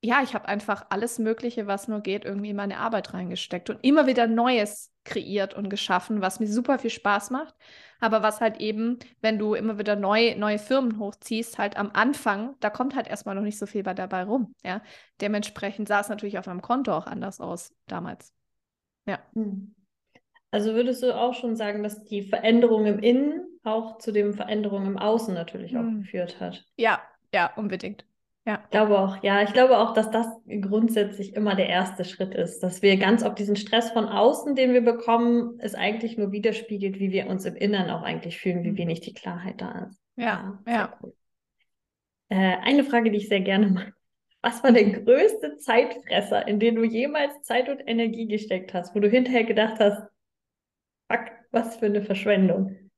ja, 0.02 0.22
ich 0.22 0.34
habe 0.34 0.48
einfach 0.48 0.86
alles 0.88 1.18
Mögliche, 1.18 1.66
was 1.66 1.86
nur 1.86 2.00
geht, 2.00 2.24
irgendwie 2.24 2.50
in 2.50 2.56
meine 2.56 2.78
Arbeit 2.78 3.12
reingesteckt 3.12 3.68
und 3.68 3.80
immer 3.82 4.06
wieder 4.06 4.26
Neues 4.26 4.90
kreiert 5.04 5.52
und 5.52 5.68
geschaffen, 5.68 6.22
was 6.22 6.40
mir 6.40 6.46
super 6.46 6.78
viel 6.78 6.90
Spaß 6.90 7.30
macht. 7.30 7.54
Aber 8.00 8.22
was 8.22 8.40
halt 8.40 8.60
eben, 8.60 8.98
wenn 9.20 9.38
du 9.38 9.54
immer 9.54 9.78
wieder 9.78 9.96
neu, 9.96 10.34
neue 10.36 10.58
Firmen 10.58 10.98
hochziehst, 10.98 11.58
halt 11.58 11.76
am 11.76 11.90
Anfang, 11.92 12.56
da 12.60 12.70
kommt 12.70 12.96
halt 12.96 13.08
erstmal 13.08 13.34
noch 13.34 13.42
nicht 13.42 13.58
so 13.58 13.66
viel 13.66 13.82
bei 13.82 13.92
dabei 13.92 14.24
rum. 14.24 14.54
Ja, 14.64 14.80
dementsprechend 15.20 15.88
sah 15.88 16.00
es 16.00 16.08
natürlich 16.08 16.38
auf 16.38 16.46
meinem 16.46 16.62
Konto 16.62 16.92
auch 16.96 17.06
anders 17.06 17.40
aus 17.40 17.74
damals. 17.86 18.32
Ja. 19.06 19.18
Hm. 19.34 19.74
Also 20.50 20.74
würdest 20.74 21.02
du 21.02 21.14
auch 21.14 21.34
schon 21.34 21.56
sagen, 21.56 21.82
dass 21.82 22.04
die 22.04 22.22
Veränderung 22.22 22.86
im 22.86 22.98
Innen 23.00 23.46
auch 23.62 23.98
zu 23.98 24.12
den 24.12 24.32
Veränderungen 24.32 24.86
im 24.86 24.98
Außen 24.98 25.34
natürlich 25.34 25.76
auch 25.76 25.82
hm. 25.82 26.02
geführt 26.02 26.40
hat? 26.40 26.64
Ja, 26.76 27.02
ja, 27.34 27.52
unbedingt. 27.54 28.04
Ja. 28.50 28.60
Ich 28.64 28.70
glaube 28.70 28.98
auch, 28.98 29.22
ja, 29.22 29.42
ich 29.42 29.52
glaube 29.52 29.78
auch, 29.78 29.94
dass 29.94 30.10
das 30.10 30.26
grundsätzlich 30.60 31.34
immer 31.36 31.54
der 31.54 31.68
erste 31.68 32.04
Schritt 32.04 32.34
ist, 32.34 32.58
dass 32.64 32.82
wir 32.82 32.96
ganz 32.96 33.22
auf 33.22 33.36
diesen 33.36 33.54
Stress 33.54 33.92
von 33.92 34.06
außen, 34.06 34.56
den 34.56 34.72
wir 34.72 34.80
bekommen, 34.80 35.56
es 35.60 35.76
eigentlich 35.76 36.18
nur 36.18 36.32
widerspiegelt, 36.32 36.98
wie 36.98 37.12
wir 37.12 37.28
uns 37.28 37.44
im 37.44 37.54
Inneren 37.54 37.90
auch 37.90 38.02
eigentlich 38.02 38.40
fühlen, 38.40 38.64
wie 38.64 38.72
mhm. 38.72 38.78
wenig 38.78 39.02
die 39.02 39.14
Klarheit 39.14 39.60
da 39.60 39.86
ist. 39.86 40.00
Ja, 40.16 40.60
ja. 40.66 40.72
ja. 40.72 40.98
Cool. 41.00 41.14
Äh, 42.30 42.56
eine 42.62 42.82
Frage, 42.82 43.12
die 43.12 43.18
ich 43.18 43.28
sehr 43.28 43.40
gerne 43.40 43.68
mache. 43.68 43.92
Was 44.42 44.64
war 44.64 44.72
der 44.72 45.00
größte 45.00 45.58
Zeitfresser, 45.58 46.48
in 46.48 46.58
den 46.58 46.74
du 46.74 46.82
jemals 46.82 47.42
Zeit 47.42 47.68
und 47.68 47.78
Energie 47.86 48.26
gesteckt 48.26 48.74
hast, 48.74 48.96
wo 48.96 48.98
du 48.98 49.08
hinterher 49.08 49.44
gedacht 49.44 49.78
hast, 49.78 50.02
fuck, 51.08 51.30
was 51.52 51.76
für 51.76 51.86
eine 51.86 52.02
Verschwendung? 52.02 52.90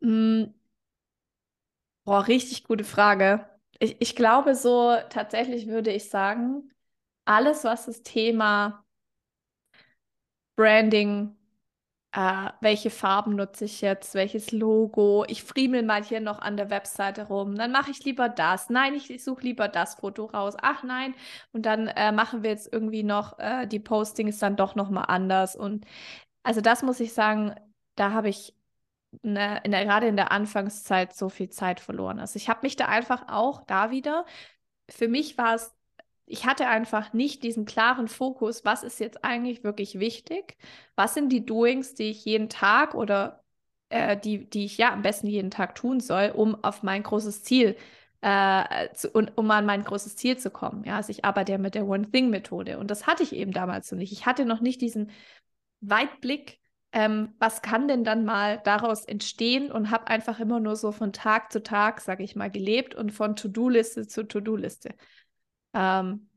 Mm, 0.00 0.55
Boah, 2.06 2.26
richtig 2.28 2.64
gute 2.64 2.84
Frage. 2.84 3.46
Ich, 3.78 3.96
ich 4.00 4.16
glaube 4.16 4.54
so, 4.54 4.96
tatsächlich 5.10 5.66
würde 5.66 5.92
ich 5.92 6.08
sagen, 6.08 6.70
alles, 7.26 7.64
was 7.64 7.86
das 7.86 8.02
Thema 8.02 8.84
Branding, 10.56 11.36
äh, 12.12 12.50
welche 12.62 12.90
Farben 12.90 13.36
nutze 13.36 13.66
ich 13.66 13.80
jetzt, 13.82 14.14
welches 14.14 14.52
Logo, 14.52 15.24
ich 15.28 15.44
friemel 15.44 15.82
mal 15.84 16.04
hier 16.04 16.20
noch 16.20 16.40
an 16.40 16.56
der 16.58 16.70
Webseite 16.70 17.28
rum, 17.28 17.56
dann 17.56 17.72
mache 17.72 17.90
ich 17.92 18.04
lieber 18.04 18.28
das. 18.30 18.70
Nein, 18.70 18.94
ich, 18.94 19.10
ich 19.10 19.24
suche 19.24 19.42
lieber 19.42 19.68
das 19.68 19.96
Foto 19.96 20.26
raus. 20.26 20.56
Ach 20.62 20.84
nein, 20.84 21.14
und 21.52 21.66
dann 21.66 21.88
äh, 21.88 22.12
machen 22.12 22.44
wir 22.44 22.50
jetzt 22.50 22.72
irgendwie 22.72 23.04
noch, 23.04 23.38
äh, 23.40 23.66
die 23.68 23.80
Postings 23.80 24.38
dann 24.40 24.56
doch 24.56 24.76
nochmal 24.76 25.06
anders. 25.08 25.56
Und 25.56 25.86
also 26.44 26.62
das 26.62 26.82
muss 26.84 27.00
ich 27.00 27.14
sagen, 27.14 27.54
da 27.96 28.12
habe 28.12 28.30
ich 28.30 28.55
ne, 29.22 29.60
in 29.64 29.72
der, 29.72 29.84
gerade 29.84 30.06
in 30.08 30.16
der 30.16 30.32
Anfangszeit 30.32 31.14
so 31.14 31.28
viel 31.28 31.48
Zeit 31.50 31.80
verloren. 31.80 32.18
Also 32.20 32.36
ich 32.36 32.48
habe 32.48 32.60
mich 32.62 32.76
da 32.76 32.86
einfach 32.86 33.28
auch 33.28 33.64
da 33.66 33.90
wieder, 33.90 34.24
für 34.88 35.08
mich 35.08 35.38
war 35.38 35.54
es, 35.54 35.74
ich 36.26 36.46
hatte 36.46 36.66
einfach 36.68 37.12
nicht 37.12 37.42
diesen 37.42 37.64
klaren 37.66 38.08
Fokus, 38.08 38.64
was 38.64 38.82
ist 38.82 39.00
jetzt 39.00 39.24
eigentlich 39.24 39.64
wirklich 39.64 39.98
wichtig, 39.98 40.56
was 40.96 41.14
sind 41.14 41.30
die 41.30 41.46
Doings, 41.46 41.94
die 41.94 42.10
ich 42.10 42.24
jeden 42.24 42.48
Tag 42.48 42.94
oder 42.94 43.44
äh, 43.90 44.16
die, 44.16 44.48
die 44.48 44.64
ich 44.64 44.78
ja 44.78 44.92
am 44.92 45.02
besten 45.02 45.28
jeden 45.28 45.50
Tag 45.50 45.74
tun 45.74 46.00
soll, 46.00 46.32
um 46.34 46.62
auf 46.64 46.82
mein 46.82 47.02
großes 47.02 47.44
Ziel 47.44 47.76
äh, 48.22 48.92
zu, 48.94 49.10
um, 49.10 49.28
um 49.36 49.50
an 49.50 49.66
mein 49.66 49.84
großes 49.84 50.16
Ziel 50.16 50.36
zu 50.38 50.50
kommen. 50.50 50.84
Ja, 50.84 50.96
also 50.96 51.10
ich 51.10 51.24
arbeite 51.24 51.52
ja 51.52 51.58
mit 51.58 51.74
der 51.74 51.86
One-Thing-Methode 51.86 52.78
und 52.78 52.90
das 52.90 53.06
hatte 53.06 53.22
ich 53.22 53.34
eben 53.34 53.52
damals 53.52 53.90
noch 53.92 53.98
nicht. 53.98 54.12
Ich 54.12 54.26
hatte 54.26 54.44
noch 54.44 54.60
nicht 54.60 54.80
diesen 54.80 55.10
Weitblick, 55.80 56.58
ähm, 56.92 57.34
was 57.38 57.62
kann 57.62 57.88
denn 57.88 58.04
dann 58.04 58.24
mal 58.24 58.60
daraus 58.64 59.04
entstehen 59.04 59.70
und 59.70 59.90
habe 59.90 60.08
einfach 60.08 60.40
immer 60.40 60.60
nur 60.60 60.76
so 60.76 60.92
von 60.92 61.12
Tag 61.12 61.52
zu 61.52 61.62
Tag, 61.62 62.00
sage 62.00 62.22
ich 62.22 62.36
mal, 62.36 62.50
gelebt 62.50 62.94
und 62.94 63.10
von 63.12 63.36
To-Do-Liste 63.36 64.06
zu 64.06 64.26
To-Do-Liste. 64.26 64.94
Ähm, 65.74 66.28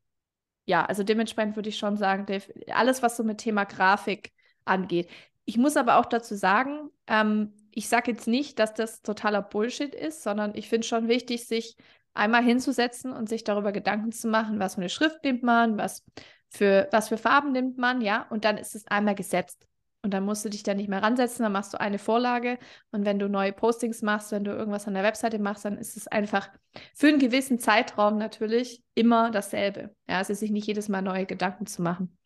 ja, 0.66 0.86
also 0.86 1.04
dementsprechend 1.04 1.56
würde 1.56 1.70
ich 1.70 1.78
schon 1.78 1.98
sagen, 1.98 2.26
alles, 2.72 3.02
was 3.02 3.18
so 3.18 3.24
mit 3.24 3.40
Thema 3.40 3.64
Grafik 3.64 4.32
angeht. 4.66 5.10
Ich 5.46 5.58
muss 5.58 5.78
aber 5.78 5.98
auch 5.98 6.06
dazu 6.06 6.36
sagen, 6.36 6.90
ähm, 7.08 7.54
ich 7.72 7.90
sage 7.90 8.12
jetzt 8.12 8.28
nicht, 8.28 8.60
dass 8.60 8.74
das 8.74 9.02
totaler 9.02 9.42
Bullshit 9.42 9.96
ist, 9.96 10.24
sondern 10.24 10.54
ich 10.56 10.70
finde 10.70 10.86
schon 10.86 11.08
wichtig, 11.08 11.48
sich 11.48 11.76
einmal 12.14 12.44
hinzusetzen 12.44 13.14
und 13.14 13.30
sich 13.30 13.44
darüber 13.44 13.72
Gedanken 13.72 14.12
zu 14.12 14.28
machen, 14.28 14.60
was 14.60 14.76
für 14.76 14.82
eine 14.82 14.90
Schrift 14.90 15.24
nimmt 15.24 15.44
man, 15.44 15.78
was 15.78 16.04
für, 16.50 16.88
was 16.92 17.10
für 17.10 17.18
Farben 17.18 17.52
nimmt 17.52 17.78
man, 17.78 18.02
ja, 18.02 18.28
und 18.30 18.46
dann 18.46 18.58
ist 18.58 18.76
es 18.76 18.86
einmal 18.88 19.16
gesetzt. 19.16 19.69
Und 20.02 20.14
dann 20.14 20.24
musst 20.24 20.46
du 20.46 20.50
dich 20.50 20.64
da 20.64 20.74
nicht 20.74 20.88
mehr 20.88 21.04
ransetzen, 21.04 21.44
dann 21.44 21.52
machst 21.52 21.74
du 21.74 21.80
eine 21.80 22.00
Vorlage. 22.00 22.58
Und 22.92 23.06
wenn 23.06 23.20
du 23.20 23.28
neue 23.28 23.52
Postings 23.52 24.02
machst, 24.02 24.32
wenn 24.32 24.46
du 24.46 24.52
irgendwas 24.52 24.88
an 24.88 24.94
der 24.94 25.04
Webseite 25.04 25.40
machst, 25.40 25.66
dann 25.66 25.78
ist 25.78 25.98
es 25.98 26.08
einfach 26.08 26.50
für 26.96 27.08
einen 27.08 27.20
gewissen 27.20 27.60
Zeitraum 27.60 28.18
natürlich 28.18 28.82
immer 28.96 29.30
dasselbe. 29.30 29.94
Ja, 30.08 30.20
also 30.20 30.34
sich 30.34 30.52
nicht 30.52 30.68
jedes 30.68 30.88
Mal 30.88 31.02
neue 31.02 31.26
Gedanken 31.26 31.66
zu 31.66 31.82
machen. 31.82 32.18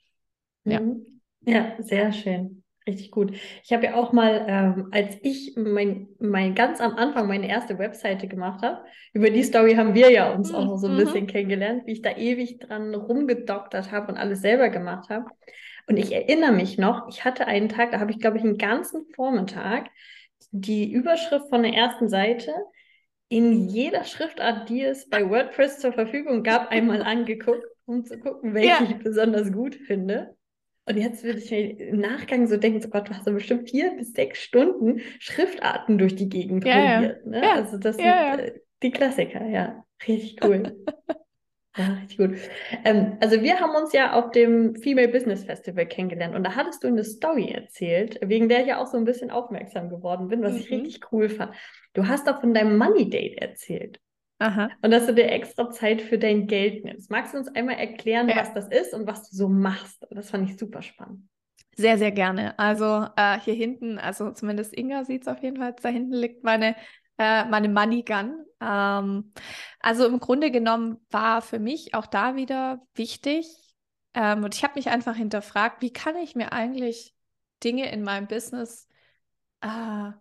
Ja, 0.65 0.82
mhm. 0.82 1.22
ja 1.42 1.75
sehr 1.80 2.12
schön. 2.13 2.63
Richtig 2.86 3.12
gut. 3.12 3.34
Ich 3.63 3.72
habe 3.72 3.86
ja 3.86 3.96
auch 3.96 4.12
mal, 4.12 4.46
ähm, 4.48 4.89
als 4.92 5.18
ich 5.22 5.53
mein, 5.56 6.10
mein 6.20 6.53
ganz 6.53 6.82
am 6.82 6.96
Anfang 6.96 7.27
meine 7.27 7.48
erste 7.48 7.80
Webseite 7.80 8.27
gemacht 8.27 8.62
habe, 8.62 8.84
über 9.13 9.30
die 9.30 9.44
Story 9.44 9.75
haben 9.75 9.94
wir 9.94 10.12
ja 10.12 10.34
uns 10.34 10.51
mhm. 10.51 10.56
auch 10.58 10.65
noch 10.65 10.77
so 10.77 10.88
ein 10.88 10.94
mhm. 10.94 10.98
bisschen 10.98 11.27
kennengelernt, 11.27 11.84
wie 11.86 11.94
ich 11.94 12.01
da 12.01 12.12
ewig 12.18 12.60
dran 12.60 12.94
rumgedoktert 12.94 13.92
habe 13.92 14.12
und 14.12 14.18
alles 14.18 14.42
selber 14.42 14.70
gemacht 14.70 15.10
habe. 15.10 15.25
Und 15.87 15.97
ich 15.97 16.11
erinnere 16.13 16.53
mich 16.53 16.77
noch, 16.77 17.07
ich 17.09 17.25
hatte 17.25 17.45
einen 17.45 17.69
Tag, 17.69 17.91
da 17.91 17.99
habe 17.99 18.11
ich, 18.11 18.19
glaube 18.19 18.37
ich, 18.37 18.43
einen 18.43 18.57
ganzen 18.57 19.05
Vormittag 19.15 19.89
die 20.51 20.91
Überschrift 20.91 21.49
von 21.49 21.63
der 21.63 21.73
ersten 21.73 22.09
Seite 22.09 22.53
in 23.27 23.67
jeder 23.67 24.03
Schriftart, 24.03 24.69
die 24.69 24.83
es 24.83 25.09
bei 25.09 25.27
WordPress 25.27 25.79
zur 25.79 25.93
Verfügung 25.93 26.43
gab, 26.43 26.69
einmal 26.69 27.01
angeguckt, 27.03 27.65
um 27.85 28.05
zu 28.05 28.19
gucken, 28.19 28.53
welche 28.53 28.69
ja. 28.69 28.83
ich 28.83 28.97
besonders 28.97 29.51
gut 29.51 29.75
finde. 29.75 30.35
Und 30.85 30.97
jetzt 30.97 31.23
würde 31.23 31.39
ich 31.39 31.49
mir 31.49 31.79
im 31.79 31.99
Nachgang 31.99 32.45
so 32.45 32.57
denken, 32.57 32.81
so 32.81 32.89
Gott, 32.89 33.09
du 33.09 33.13
hast 33.13 33.25
ja 33.25 33.33
bestimmt 33.33 33.69
vier 33.69 33.95
bis 33.95 34.11
sechs 34.11 34.41
Stunden 34.41 34.99
Schriftarten 35.19 35.97
durch 35.97 36.15
die 36.15 36.29
Gegend 36.29 36.65
ja, 36.65 36.97
probiert. 36.97 37.21
Ja. 37.23 37.29
Ne? 37.29 37.41
Ja. 37.41 37.53
Also 37.55 37.77
das 37.77 37.95
sind 37.95 38.05
äh, 38.05 38.59
die 38.83 38.91
Klassiker, 38.91 39.45
ja. 39.47 39.83
Richtig 40.05 40.43
cool. 40.43 40.75
Ja, 41.75 41.88
richtig 41.94 42.18
gut. 42.18 42.38
Ähm, 42.84 43.18
also 43.20 43.42
wir 43.42 43.60
haben 43.60 43.75
uns 43.75 43.94
ja 43.94 44.13
auf 44.13 44.32
dem 44.32 44.75
Female 44.75 45.08
Business 45.08 45.44
Festival 45.44 45.88
kennengelernt 45.88 46.36
und 46.36 46.44
da 46.44 46.56
hattest 46.56 46.84
du 46.84 46.88
eine 46.88 47.03
Story 47.03 47.50
erzählt, 47.50 48.20
wegen 48.22 48.48
der 48.48 48.62
ich 48.62 48.68
ja 48.68 48.82
auch 48.82 48.88
so 48.88 48.98
ein 48.98 49.06
bisschen 49.06 49.32
aufmerksam 49.32 49.89
geworden 49.89 50.27
bin, 50.27 50.44
was 50.44 50.53
mhm. 50.53 50.60
ich 50.60 50.72
richtig 50.72 51.12
cool 51.12 51.30
fand. 51.30 51.56
Du 51.94 52.08
hast 52.08 52.30
auch 52.30 52.42
von 52.42 52.53
deinem 52.53 52.77
Money 52.77 53.10
Date 53.10 53.39
erzählt. 53.39 54.00
Aha. 54.39 54.70
Und 54.82 54.92
dass 54.92 55.06
du 55.06 55.13
dir 55.13 55.32
extra 55.32 55.70
Zeit 55.72 56.01
für 56.01 56.18
dein 56.18 56.48
Geld 56.48 56.84
nimmst. 56.84 57.10
Magst 57.10 57.34
du 57.34 57.38
uns 57.38 57.48
einmal 57.56 57.75
erklären, 57.75 58.30
ja. 58.30 58.36
was 58.36 58.53
das 58.53 58.68
ist 58.68 58.94
und 58.94 59.08
was 59.08 59.30
du 59.30 59.36
so 59.36 59.48
machst? 59.48 60.06
Das 60.12 60.32
fand 60.32 60.50
ich 60.50 60.58
super 60.58 60.82
spannend. 60.82 61.27
Sehr, 61.75 61.98
sehr 61.98 62.12
gerne. 62.12 62.58
Also 62.60 63.08
äh, 63.15 63.39
hier 63.39 63.56
hinten, 63.56 63.98
also 63.98 64.32
zumindest 64.32 64.77
Inga 64.77 65.06
sieht 65.06 65.24
es 65.24 65.27
auf 65.27 65.42
jeden 65.42 65.58
Fall, 65.58 65.75
da 65.82 65.89
hinten 65.89 66.13
liegt 66.13 66.44
meine 66.44 66.75
äh, 67.17 67.46
meine 67.46 67.70
Money 67.70 68.03
Gun. 68.03 68.46
Ähm, 68.62 69.34
also 69.79 70.05
im 70.08 70.20
Grunde 70.20 70.51
genommen 70.51 70.98
war 71.10 71.41
für 71.41 71.60
mich 71.60 71.93
auch 71.93 72.05
da 72.08 72.36
wieder 72.36 72.82
wichtig, 72.96 73.63
ähm, 74.13 74.43
und 74.43 74.55
ich 74.55 74.63
habe 74.63 74.75
mich 74.75 74.89
einfach 74.89 75.15
hinterfragt, 75.15 75.82
wie 75.82 75.91
kann 75.91 76.15
ich 76.17 76.36
mir 76.36 76.51
eigentlich 76.53 77.15
Dinge 77.63 77.91
in 77.91 78.03
meinem 78.03 78.27
Business 78.27 78.88
äh, 79.62 80.12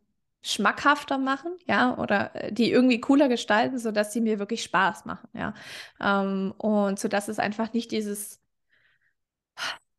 schmackhafter 0.42 1.18
machen, 1.18 1.56
ja, 1.66 1.96
oder 1.98 2.34
äh, 2.34 2.52
die 2.52 2.70
irgendwie 2.70 3.00
cooler 3.00 3.28
gestalten, 3.28 3.78
sodass 3.78 4.12
sie 4.12 4.20
mir 4.20 4.38
wirklich 4.38 4.62
Spaß 4.64 5.04
machen, 5.06 5.28
ja. 5.34 5.54
Ähm, 6.00 6.52
und 6.58 6.98
so 6.98 7.08
dass 7.08 7.28
es 7.28 7.38
einfach 7.38 7.72
nicht 7.72 7.90
dieses 7.92 8.40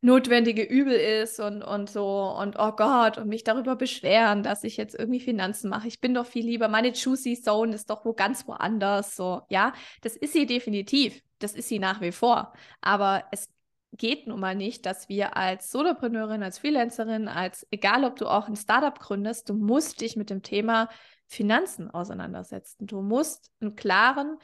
notwendige 0.04 0.64
Übel 0.64 0.94
ist 0.94 1.40
und, 1.40 1.64
und 1.64 1.90
so 1.90 2.36
und 2.38 2.58
oh 2.60 2.74
Gott 2.74 3.18
und 3.18 3.30
mich 3.30 3.46
darüber 3.46 3.78
beschweren, 3.78 4.44
dass 4.44 4.66
ich 4.66 4.76
jetzt 4.76 4.96
irgendwie 4.96 5.22
Finanzen 5.22 5.70
mache. 5.70 5.88
Ich 5.88 6.02
bin 6.02 6.14
doch 6.14 6.26
viel 6.26 6.46
lieber, 6.46 6.68
meine 6.68 6.92
Juicy 6.92 7.42
Zone 7.42 7.74
ist 7.74 7.90
doch 7.90 8.04
wo 8.04 8.14
ganz 8.14 8.46
woanders. 8.46 9.16
So, 9.16 9.44
ja, 9.48 9.72
das 10.02 10.18
ist 10.18 10.34
sie 10.34 10.46
definitiv. 10.46 11.22
Das 11.40 11.54
ist 11.54 11.70
sie 11.70 11.80
nach 11.80 12.02
wie 12.02 12.12
vor. 12.12 12.52
Aber 12.82 13.24
es 13.32 13.48
geht 13.94 14.28
nun 14.28 14.42
mal 14.42 14.56
nicht, 14.56 14.86
dass 14.86 15.08
wir 15.08 15.38
als 15.38 15.72
Solopreneurin, 15.72 16.44
als 16.44 16.60
Freelancerin, 16.60 17.30
als 17.30 17.66
egal 17.72 18.04
ob 18.04 18.18
du 18.18 18.28
auch 18.28 18.50
ein 18.50 18.58
Startup 18.58 19.00
gründest, 19.00 19.50
du 19.50 19.54
musst 19.54 20.02
dich 20.02 20.18
mit 20.18 20.30
dem 20.30 20.42
Thema 20.42 20.90
Finanzen 21.28 21.90
auseinandersetzen. 21.90 22.88
Du 22.88 23.02
musst 23.02 23.52
einen 23.62 23.78
klaren 23.78 24.38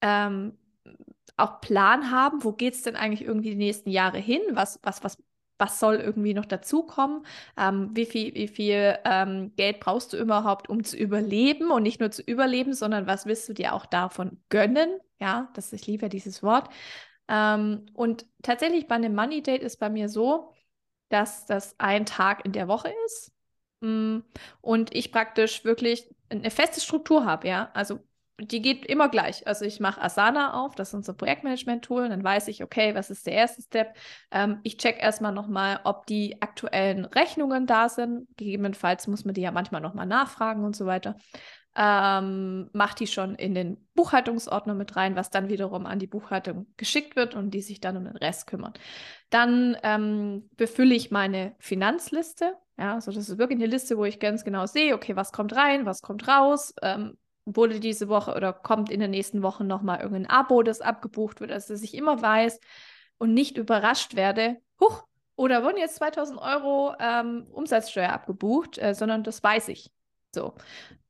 ähm, 0.00 0.56
auch 1.36 1.60
Plan 1.60 2.10
haben, 2.10 2.44
wo 2.44 2.52
geht 2.52 2.74
es 2.74 2.82
denn 2.82 2.96
eigentlich 2.96 3.22
irgendwie 3.26 3.50
die 3.50 3.56
nächsten 3.56 3.90
Jahre 3.90 4.18
hin? 4.18 4.40
Was, 4.52 4.78
was, 4.82 5.02
was, 5.04 5.22
was 5.58 5.80
soll 5.80 5.96
irgendwie 5.96 6.34
noch 6.34 6.46
dazukommen? 6.46 7.26
Ähm, 7.56 7.90
wie 7.94 8.06
viel, 8.06 8.34
wie 8.34 8.48
viel 8.48 8.98
ähm, 9.04 9.52
Geld 9.56 9.80
brauchst 9.80 10.12
du 10.12 10.16
überhaupt, 10.16 10.68
um 10.68 10.84
zu 10.84 10.96
überleben? 10.96 11.70
Und 11.70 11.82
nicht 11.84 12.00
nur 12.00 12.10
zu 12.10 12.22
überleben, 12.22 12.74
sondern 12.74 13.06
was 13.06 13.26
willst 13.26 13.48
du 13.48 13.52
dir 13.54 13.74
auch 13.74 13.86
davon 13.86 14.40
gönnen? 14.48 14.98
Ja, 15.20 15.50
das 15.54 15.72
ich 15.72 15.86
liebe 15.86 16.08
dieses 16.08 16.42
Wort. 16.42 16.68
Ähm, 17.28 17.86
und 17.94 18.26
tatsächlich 18.42 18.86
bei 18.88 18.96
einem 18.96 19.14
Money 19.14 19.42
Date 19.42 19.62
ist 19.62 19.78
bei 19.78 19.88
mir 19.90 20.08
so, 20.08 20.52
dass 21.08 21.46
das 21.46 21.74
ein 21.78 22.06
Tag 22.06 22.44
in 22.44 22.52
der 22.52 22.68
Woche 22.68 22.92
ist 23.06 23.32
mm, 23.80 24.18
und 24.60 24.94
ich 24.94 25.12
praktisch 25.12 25.64
wirklich 25.64 26.08
eine 26.28 26.50
feste 26.50 26.80
Struktur 26.80 27.24
habe, 27.24 27.48
ja. 27.48 27.70
Also 27.74 28.00
die 28.40 28.60
geht 28.60 28.84
immer 28.86 29.08
gleich. 29.08 29.46
Also 29.46 29.64
ich 29.64 29.78
mache 29.80 30.00
Asana 30.00 30.54
auf, 30.54 30.74
das 30.74 30.88
ist 30.88 30.94
unser 30.94 31.14
Projektmanagement-Tool, 31.14 32.08
dann 32.08 32.24
weiß 32.24 32.48
ich, 32.48 32.64
okay, 32.64 32.94
was 32.94 33.10
ist 33.10 33.26
der 33.26 33.34
erste 33.34 33.62
Step? 33.62 33.94
Ähm, 34.30 34.58
ich 34.64 34.76
check 34.76 35.00
erstmal 35.00 35.32
nochmal, 35.32 35.80
ob 35.84 36.06
die 36.06 36.42
aktuellen 36.42 37.04
Rechnungen 37.04 37.66
da 37.66 37.88
sind. 37.88 38.26
Gegebenenfalls 38.36 39.06
muss 39.06 39.24
man 39.24 39.34
die 39.34 39.42
ja 39.42 39.52
manchmal 39.52 39.80
nochmal 39.80 40.06
nachfragen 40.06 40.64
und 40.64 40.74
so 40.74 40.86
weiter. 40.86 41.16
Ähm, 41.76 42.70
mache 42.72 42.96
die 42.96 43.06
schon 43.06 43.34
in 43.34 43.54
den 43.54 43.88
Buchhaltungsordner 43.94 44.74
mit 44.74 44.94
rein, 44.94 45.16
was 45.16 45.30
dann 45.30 45.48
wiederum 45.48 45.86
an 45.86 45.98
die 45.98 46.06
Buchhaltung 46.06 46.66
geschickt 46.76 47.16
wird 47.16 47.34
und 47.34 47.50
die 47.50 47.62
sich 47.62 47.80
dann 47.80 47.96
um 47.96 48.04
den 48.04 48.16
Rest 48.16 48.46
kümmern. 48.46 48.74
Dann 49.30 49.76
ähm, 49.82 50.48
befülle 50.56 50.94
ich 50.94 51.10
meine 51.10 51.54
Finanzliste. 51.58 52.54
Ja, 52.78 52.94
also 52.94 53.12
das 53.12 53.28
ist 53.28 53.38
wirklich 53.38 53.58
eine 53.58 53.66
Liste, 53.66 53.96
wo 53.96 54.04
ich 54.04 54.18
ganz 54.18 54.44
genau 54.44 54.66
sehe, 54.66 54.94
okay, 54.94 55.16
was 55.16 55.32
kommt 55.32 55.54
rein, 55.54 55.86
was 55.86 56.02
kommt 56.02 56.26
raus, 56.26 56.74
ähm, 56.82 57.16
wurde 57.46 57.80
diese 57.80 58.08
Woche 58.08 58.34
oder 58.34 58.52
kommt 58.52 58.90
in 58.90 59.00
den 59.00 59.10
nächsten 59.10 59.42
Wochen 59.42 59.66
nochmal 59.66 60.00
irgendein 60.00 60.30
Abo, 60.30 60.62
das 60.62 60.80
abgebucht 60.80 61.40
wird, 61.40 61.52
also 61.52 61.74
dass 61.74 61.82
ich 61.82 61.94
immer 61.94 62.20
weiß 62.22 62.60
und 63.18 63.34
nicht 63.34 63.58
überrascht 63.58 64.16
werde, 64.16 64.60
huch, 64.80 65.04
oder 65.36 65.64
wurden 65.64 65.78
jetzt 65.78 65.96
2000 65.96 66.38
Euro 66.40 66.94
ähm, 67.00 67.46
Umsatzsteuer 67.50 68.10
abgebucht, 68.10 68.78
äh, 68.78 68.94
sondern 68.94 69.24
das 69.24 69.42
weiß 69.42 69.68
ich. 69.68 69.90
So. 70.32 70.54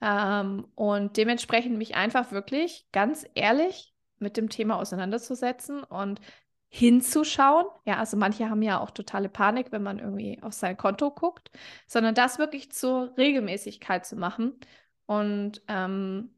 Ähm, 0.01 0.67
und 0.75 1.17
dementsprechend 1.17 1.79
mich 1.79 1.95
einfach 1.95 2.33
wirklich 2.33 2.87
ganz 2.93 3.27
ehrlich 3.35 3.95
mit 4.19 4.37
dem 4.37 4.49
Thema 4.49 4.79
auseinanderzusetzen 4.79 5.83
und 5.85 6.21
hinzuschauen. 6.69 7.67
Ja, 7.85 7.99
also 7.99 8.17
manche 8.17 8.49
haben 8.51 8.63
ja 8.63 8.81
auch 8.81 8.91
totale 8.91 9.29
Panik, 9.29 9.71
wenn 9.71 9.83
man 9.83 9.99
irgendwie 9.99 10.43
auf 10.43 10.55
sein 10.55 10.77
Konto 10.77 11.11
guckt, 11.11 11.51
sondern 11.87 12.15
das 12.15 12.39
wirklich 12.39 12.73
zur 12.73 13.17
Regelmäßigkeit 13.17 14.05
zu 14.05 14.17
machen 14.17 14.59
und 15.07 15.63
ähm, 15.69 16.31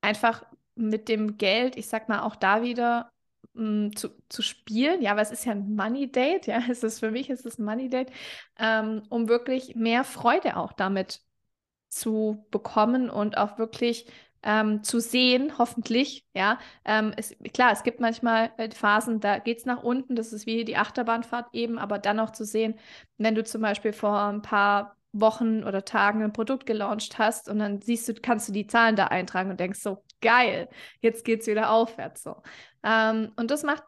einfach 0.00 0.44
mit 0.76 1.08
dem 1.08 1.38
Geld, 1.38 1.76
ich 1.76 1.88
sag 1.88 2.08
mal 2.08 2.22
auch 2.22 2.36
da 2.36 2.62
wieder 2.62 3.10
mh, 3.54 3.88
mm, 3.88 3.96
zu, 3.96 4.10
zu 4.28 4.42
spielen, 4.42 5.02
ja, 5.02 5.16
weil 5.16 5.22
es 5.22 5.30
ist 5.30 5.44
ja 5.46 5.52
ein 5.52 5.74
Money 5.74 6.10
Date, 6.10 6.46
ja, 6.46 6.60
es 6.70 6.82
ist 6.82 7.00
für 7.00 7.10
mich 7.10 7.30
ist 7.30 7.46
es 7.46 7.58
ein 7.58 7.64
Money 7.64 7.88
Date, 7.88 8.10
ähm, 8.58 9.02
um 9.08 9.28
wirklich 9.28 9.76
mehr 9.76 10.04
Freude 10.04 10.56
auch 10.56 10.72
damit 10.72 11.20
zu 11.88 12.46
bekommen 12.50 13.10
und 13.10 13.38
auch 13.38 13.58
wirklich 13.58 14.06
ähm, 14.42 14.82
zu 14.84 15.00
sehen, 15.00 15.56
hoffentlich, 15.58 16.26
ja. 16.34 16.58
Ähm, 16.84 17.12
es, 17.16 17.34
klar, 17.54 17.72
es 17.72 17.82
gibt 17.82 18.00
manchmal 18.00 18.52
äh, 18.58 18.70
Phasen, 18.70 19.20
da 19.20 19.38
geht 19.38 19.58
es 19.58 19.64
nach 19.64 19.82
unten, 19.82 20.16
das 20.16 20.32
ist 20.32 20.46
wie 20.46 20.64
die 20.64 20.76
Achterbahnfahrt 20.76 21.48
eben, 21.54 21.78
aber 21.78 21.98
dann 21.98 22.20
auch 22.20 22.30
zu 22.30 22.44
sehen, 22.44 22.78
wenn 23.16 23.34
du 23.34 23.44
zum 23.44 23.62
Beispiel 23.62 23.92
vor 23.92 24.18
ein 24.20 24.42
paar 24.42 24.96
Wochen 25.14 25.64
oder 25.64 25.84
Tagen 25.84 26.22
ein 26.22 26.32
Produkt 26.32 26.66
gelauncht 26.66 27.18
hast 27.18 27.48
und 27.48 27.60
dann 27.60 27.80
siehst 27.80 28.08
du, 28.08 28.14
kannst 28.14 28.48
du 28.48 28.52
die 28.52 28.66
Zahlen 28.66 28.96
da 28.96 29.06
eintragen 29.06 29.50
und 29.50 29.60
denkst 29.60 29.80
so, 29.80 30.02
geil, 30.20 30.68
jetzt 31.00 31.24
geht 31.24 31.40
es 31.40 31.46
wieder 31.46 31.70
aufwärts 31.70 32.22
so. 32.22 32.42
Ähm, 32.82 33.32
und 33.36 33.50
das 33.50 33.62
macht, 33.62 33.84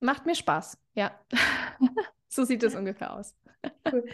macht 0.00 0.26
mir 0.26 0.34
Spaß, 0.34 0.78
ja. 0.94 1.18
so 2.28 2.44
sieht 2.44 2.62
es 2.64 2.74
ungefähr 2.74 3.14
aus. 3.14 3.34
Cool. 3.90 4.04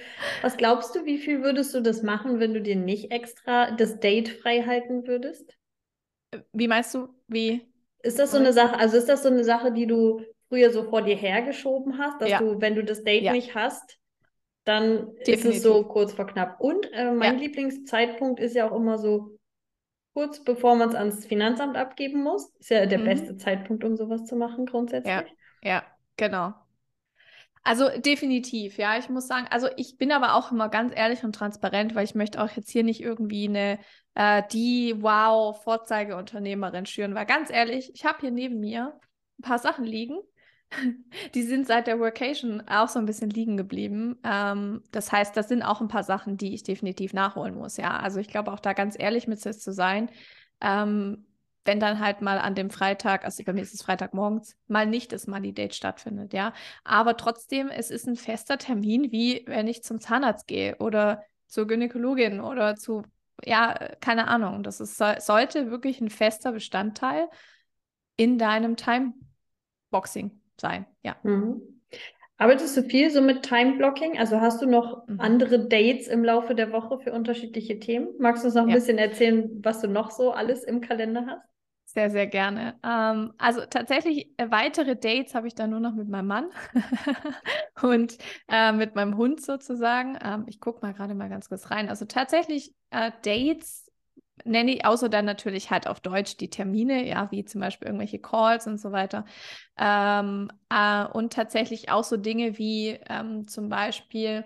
Was 0.43 0.57
glaubst 0.57 0.95
du, 0.95 1.05
wie 1.05 1.19
viel 1.19 1.43
würdest 1.43 1.75
du 1.75 1.81
das 1.81 2.03
machen, 2.03 2.39
wenn 2.39 2.55
du 2.55 2.61
dir 2.61 2.77
nicht 2.77 3.11
extra 3.11 3.71
das 3.71 3.99
Date 4.01 4.29
frei 4.29 4.63
halten 4.63 5.07
würdest? 5.07 5.57
Wie 6.53 6.69
meinst 6.69 6.95
du, 6.95 7.09
wie? 7.29 7.67
Ist 8.03 8.19
das 8.19 8.33
so 8.33 8.39
eine 8.39 8.53
Sache, 8.53 8.79
also 8.79 8.97
ist 8.97 9.09
das 9.09 9.23
so 9.23 9.29
eine 9.29 9.45
Sache, 9.45 9.73
die 9.73 9.87
du 9.87 10.23
früher 10.49 10.71
so 10.71 10.85
vor 10.85 11.03
dir 11.03 11.17
hergeschoben 11.17 11.99
hast, 11.99 12.21
dass 12.21 12.29
ja. 12.29 12.39
du, 12.39 12.61
wenn 12.61 12.75
du 12.75 12.85
das 12.85 13.05
Date 13.05 13.23
ja. 13.23 13.33
nicht 13.33 13.55
hast, 13.55 13.99
dann 14.65 15.15
Definitiv. 15.27 15.35
ist 15.35 15.45
es 15.57 15.63
so 15.63 15.85
kurz 15.85 16.13
vor 16.13 16.27
knapp. 16.27 16.61
Und 16.61 16.91
äh, 16.93 17.11
mein 17.11 17.35
ja. 17.35 17.41
Lieblingszeitpunkt 17.41 18.41
ist 18.41 18.55
ja 18.55 18.71
auch 18.71 18.77
immer 18.77 18.99
so 18.99 19.39
kurz 20.15 20.45
bevor 20.45 20.77
man 20.77 20.91
es 20.91 20.95
ans 20.95 21.27
Finanzamt 21.27 21.77
abgeben 21.77 22.23
muss. 22.23 22.55
Ist 22.59 22.71
ja 22.71 22.87
der 22.87 22.99
mhm. 22.99 23.05
beste 23.05 23.37
Zeitpunkt, 23.37 23.85
um 23.85 23.97
sowas 23.97 24.25
zu 24.25 24.37
machen, 24.37 24.67
grundsätzlich. 24.67 25.13
Ja, 25.13 25.25
ja 25.63 25.83
genau. 26.17 26.53
Also 27.65 27.89
definitiv, 27.97 28.77
ja. 28.77 28.99
Ich 28.99 29.09
muss 29.09 29.29
sagen, 29.29 29.47
also 29.51 29.69
ich 29.77 29.97
bin 29.97 30.11
aber 30.11 30.35
auch 30.35 30.51
immer 30.51 30.69
ganz 30.69 30.93
ehrlich 30.95 31.23
und 31.23 31.35
transparent, 31.35 31.95
weil 31.95 32.05
ich 32.05 32.17
möchte 32.17 32.43
auch 32.43 32.51
jetzt 32.51 32.71
hier 32.71 32.83
nicht 32.83 33.01
irgendwie 33.01 33.49
eine 33.49 33.79
äh, 34.15 34.43
die 34.53 34.97
wow 35.01 35.63
Vorzeigeunternehmerin 35.63 36.87
schüren, 36.87 37.15
weil 37.15 37.27
ganz 37.27 37.51
ehrlich, 37.51 37.93
ich 37.95 38.05
habe 38.05 38.19
hier 38.21 38.33
neben 38.33 38.59
mir 38.59 38.99
ein 39.39 39.43
paar 39.43 39.61
Sachen 39.61 39.85
liegen, 39.85 40.19
die 41.35 41.43
sind 41.43 41.67
seit 41.67 41.87
der 41.87 41.99
Workation 42.01 42.63
auch 42.69 42.89
so 42.89 42.99
ein 42.99 43.07
bisschen 43.07 43.31
liegen 43.31 43.57
geblieben. 43.57 44.19
Ähm, 44.25 44.83
das 44.91 45.13
heißt, 45.13 45.37
das 45.37 45.49
sind 45.49 45.63
auch 45.63 45.81
ein 45.81 45.89
paar 45.89 46.05
Sachen, 46.05 46.37
die 46.37 46.55
ich 46.55 46.63
definitiv 46.63 47.13
nachholen 47.13 47.55
muss. 47.55 47.77
Ja, 47.77 47.97
also 47.99 48.21
ich 48.21 48.29
glaube 48.29 48.53
auch 48.53 48.61
da 48.61 48.73
ganz 48.73 48.99
ehrlich 48.99 49.27
mit 49.27 49.41
sich 49.41 49.59
zu 49.59 49.73
sein. 49.73 50.11
Ähm, 50.61 51.27
wenn 51.65 51.79
dann 51.79 52.01
halt 52.01 52.23
mal 52.23 52.39
an 52.39 52.55
dem 52.55 52.71
Freitag, 52.71 53.25
also 53.25 53.43
bei 53.45 53.53
mir 53.53 53.63
ist 53.63 53.75
es 53.75 53.83
Freitagmorgens, 53.83 54.57
mal 54.67 54.87
nicht 54.87 55.13
das 55.13 55.27
Money 55.29 55.53
Date 55.53 55.75
stattfindet, 55.75 56.33
ja. 56.33 56.53
Aber 56.83 57.17
trotzdem, 57.17 57.69
es 57.69 57.91
ist 57.91 58.09
ein 58.09 58.17
fester 58.17 58.59
Termin, 58.59 59.13
wie 59.13 59.45
wenn 59.47 59.69
ich 59.69 59.85
zum 59.85 60.01
Zahnarzt 60.01 60.49
gehe 60.49 60.77
oder 60.79 61.23
zur 61.47 61.67
Gynäkologin 61.69 62.41
oder 62.41 62.75
zu, 62.75 63.03
ja, 63.45 63.75
keine 64.01 64.27
Ahnung. 64.27 64.65
Das 64.65 64.81
ist, 64.81 64.97
sollte 64.97 65.71
wirklich 65.71 66.01
ein 66.01 66.11
fester 66.11 66.51
Bestandteil 66.53 67.29
in 68.17 68.39
deinem 68.39 68.77
Timeboxing 68.77 70.42
sein, 70.63 70.87
ja. 71.03 71.17
Mhm. 71.23 71.61
Arbeitest 72.39 72.77
du 72.77 72.83
viel 72.83 73.11
so 73.11 73.21
mit 73.21 73.43
Time-Blocking? 73.43 74.19
Also 74.19 74.41
hast 74.41 74.63
du 74.63 74.67
noch 74.67 75.07
mhm. 75.07 75.21
andere 75.21 75.69
Dates 75.69 76.09
im 76.09 76.25
Laufe 76.25 76.55
der 76.55 76.73
Woche 76.73 76.99
für 76.99 77.13
unterschiedliche 77.13 77.79
Themen? 77.79 78.09
Magst 78.19 78.43
du 78.43 78.47
uns 78.47 78.55
noch 78.55 78.63
ein 78.63 78.71
ja. 78.71 78.75
bisschen 78.75 78.99
erzählen, 78.99 79.61
was 79.63 79.81
du 79.81 79.87
noch 79.87 80.11
so 80.11 80.33
alles 80.33 80.65
im 80.65 80.81
Kalender 80.81 81.27
hast? 81.27 81.53
Sehr, 81.85 82.11
sehr 82.11 82.27
gerne. 82.27 82.79
Ähm, 82.83 83.35
also 83.37 83.61
tatsächlich 83.69 84.33
äh, 84.39 84.51
weitere 84.51 84.97
Dates 84.97 85.35
habe 85.35 85.47
ich 85.47 85.55
dann 85.55 85.71
nur 85.71 85.81
noch 85.81 85.93
mit 85.93 86.09
meinem 86.09 86.27
Mann 86.27 86.47
und 87.83 88.17
äh, 88.49 88.73
mit 88.73 88.95
meinem 88.95 89.19
Hund 89.19 89.43
sozusagen. 89.43 90.19
Ähm, 90.25 90.47
ich 90.49 90.59
gucke 90.59 90.81
mal 90.81 90.95
gerade 90.95 91.15
mal 91.15 91.29
ganz 91.29 91.51
kurz 91.51 91.71
rein. 91.71 91.91
Also 91.91 92.07
tatsächlich 92.07 92.75
äh, 92.91 93.13
Dates 93.23 93.92
nenne 94.45 94.73
ich, 94.73 94.85
außer 94.85 95.09
dann 95.09 95.25
natürlich 95.25 95.71
halt 95.71 95.87
auf 95.87 96.01
Deutsch 96.01 96.37
die 96.37 96.51
Termine, 96.51 97.07
ja, 97.07 97.31
wie 97.31 97.45
zum 97.45 97.61
Beispiel 97.61 97.89
irgendwelche 97.89 98.19
Calls 98.19 98.67
und 98.67 98.79
so 98.79 98.93
weiter. 98.93 99.25
Ähm, 99.79 100.51
äh, 100.71 101.05
und 101.07 101.33
tatsächlich 101.33 101.91
auch 101.91 102.05
so 102.05 102.17
Dinge 102.17 102.59
wie 102.59 102.99
ähm, 103.09 103.47
zum 103.49 103.69
Beispiel 103.69 104.45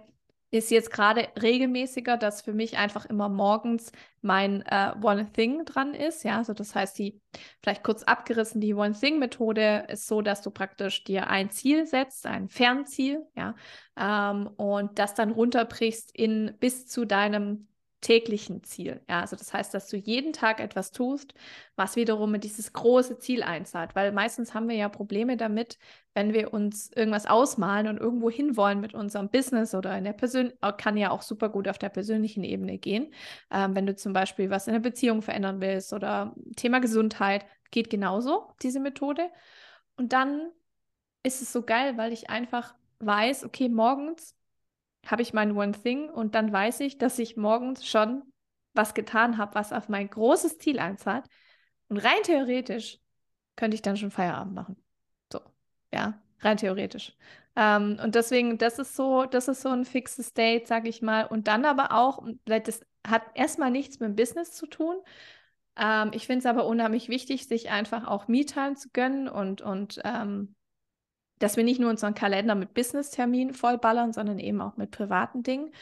ist 0.51 0.71
jetzt 0.71 0.91
gerade 0.91 1.29
regelmäßiger, 1.41 2.17
dass 2.17 2.41
für 2.41 2.53
mich 2.53 2.79
einfach 2.79 3.05
immer 3.07 3.29
morgens 3.29 3.91
mein 4.23 4.63
äh, 4.63 4.93
One 5.03 5.31
Thing 5.33 5.65
dran 5.65 5.93
ist. 5.93 6.25
Ja, 6.25 6.39
also 6.39 6.55
das 6.55 6.75
heißt, 6.75 6.99
die 6.99 7.21
vielleicht 7.63 7.83
kurz 7.83 8.03
abgerissen, 8.05 8.61
die 8.61 8.75
One 8.75 8.95
Thing 8.95 9.19
Methode 9.19 9.87
ist 9.89 10.07
so, 10.07 10.23
dass 10.23 10.43
du 10.43 10.51
praktisch 10.51 11.05
dir 11.05 11.29
ein 11.29 11.51
Ziel 11.51 11.87
setzt, 11.87 12.27
ein 12.27 12.49
Fernziel, 12.49 13.27
ja, 13.35 13.55
ähm, 13.99 14.49
und 14.57 14.99
das 14.99 15.15
dann 15.15 15.33
runterbrichst 15.33 16.11
in 16.15 16.55
bis 16.59 16.87
zu 16.87 17.05
deinem 17.05 17.69
täglichen 18.07 18.63
Ziel. 18.63 19.01
Ja, 19.09 19.21
also 19.23 19.35
das 19.35 19.53
heißt, 19.53 19.75
dass 19.75 19.89
du 19.89 19.97
jeden 19.97 20.33
Tag 20.33 20.61
etwas 20.61 20.93
tust, 20.93 21.35
was 21.75 21.97
wiederum 21.97 22.33
in 22.37 22.41
dieses 22.41 22.73
große 22.73 23.19
Ziel 23.19 23.43
einzahlt, 23.43 23.97
weil 23.97 24.13
meistens 24.13 24.55
haben 24.55 24.69
wir 24.69 24.77
ja 24.77 24.89
Probleme 24.89 25.37
damit, 25.37 25.77
wenn 26.15 26.33
wir 26.33 26.55
uns 26.55 26.93
irgendwas 26.95 27.27
ausmalen 27.27 27.89
und 27.89 27.99
irgendwo 27.99 28.31
hinwollen 28.31 28.81
mit 28.81 28.95
unserem 28.95 29.29
Business 29.29 29.75
oder 29.75 29.99
in 29.99 30.05
der 30.05 30.13
Persön 30.13 30.53
kann 30.79 30.97
ja 30.97 31.11
auch 31.11 31.23
super 31.23 31.49
gut 31.49 31.67
auf 31.67 31.79
der 31.79 31.89
persönlichen 31.89 32.45
Ebene 32.45 32.79
gehen. 32.79 33.13
Ähm, 33.51 33.75
wenn 33.75 33.87
du 33.87 33.97
zum 33.97 34.13
Beispiel 34.13 34.51
was 34.51 34.69
in 34.69 34.75
der 34.75 34.81
Beziehung 34.81 35.21
verändern 35.21 35.61
willst 35.61 35.93
oder 35.93 36.33
Thema 36.55 36.79
Gesundheit, 36.79 37.45
geht 37.73 37.91
genauso 37.91 38.55
diese 38.63 38.79
Methode. 38.79 39.31
Und 39.97 40.13
dann 40.13 40.53
ist 41.25 41.43
es 41.43 41.53
so 41.53 41.63
geil, 41.63 41.97
weil 41.97 42.13
ich 42.13 42.31
einfach 42.31 42.77
weiß, 43.01 43.45
okay, 43.45 43.69
morgens 43.69 44.37
habe 45.07 45.23
ich 45.23 45.33
mein 45.33 45.57
One 45.57 45.73
Thing 45.73 46.11
und 46.11 46.35
dann 46.35 46.53
weiß 46.53 46.81
ich, 46.81 46.99
dass 46.99 47.19
ich 47.19 47.37
morgens 47.37 47.87
schon 47.87 48.23
was 48.75 48.95
getan 48.95 49.39
habe, 49.39 49.55
was 49.55 49.73
auf 49.73 49.89
mein 49.89 50.11
großes 50.11 50.59
Ziel 50.59 50.79
einzahlt. 50.79 51.25
Und 51.89 51.99
rein 51.99 52.23
theoretisch 52.25 52.99
könnte 53.57 53.75
ich 53.75 53.83
dann 53.83 53.97
schon 53.97 54.11
Feierabend 54.11 54.55
machen. 54.55 54.77
So, 55.33 55.41
ja, 55.93 56.21
rein 56.41 56.57
theoretisch. 56.57 57.17
Ähm, 57.55 57.99
und 58.03 58.15
deswegen, 58.15 58.59
das 58.59 58.79
ist 58.79 58.97
so, 58.97 59.25
das 59.25 59.49
ist 59.49 59.63
so 59.63 59.71
ein 59.71 59.85
fixes 59.85 60.35
Date, 60.35 60.67
sage 60.67 60.89
ich 60.89 61.01
mal. 61.01 61.25
Und 61.25 61.49
dann 61.49 61.65
aber 61.65 61.93
auch, 61.93 62.23
das 62.45 62.85
hat 63.07 63.23
erstmal 63.35 63.71
nichts 63.71 64.01
mit 64.01 64.11
dem 64.11 64.17
Business 64.17 64.53
zu 64.53 64.67
tun. 64.67 64.97
Ähm, 65.77 66.11
ich 66.13 66.27
finde 66.27 66.41
es 66.41 66.47
aber 66.47 66.67
unheimlich 66.67 67.09
wichtig, 67.09 67.47
sich 67.47 67.71
einfach 67.71 68.07
auch 68.07 68.29
Me-Time 68.29 68.75
zu 68.75 68.91
gönnen 68.91 69.29
und, 69.29 69.63
und 69.63 70.01
ähm, 70.05 70.56
dass 71.39 71.57
wir 71.57 71.65
nicht 71.65 71.81
nur 71.81 71.91
unseren 71.91 72.15
Kalender 72.15 72.55
mit 72.55 72.75
Business-Terminen 72.75 73.55
vollballern, 73.55 74.13
sondern 74.13 74.39
eben 74.39 74.61
auch 74.61 74.77
mit 74.77 74.91
privaten 74.91 75.43
Dingen. 75.43 75.73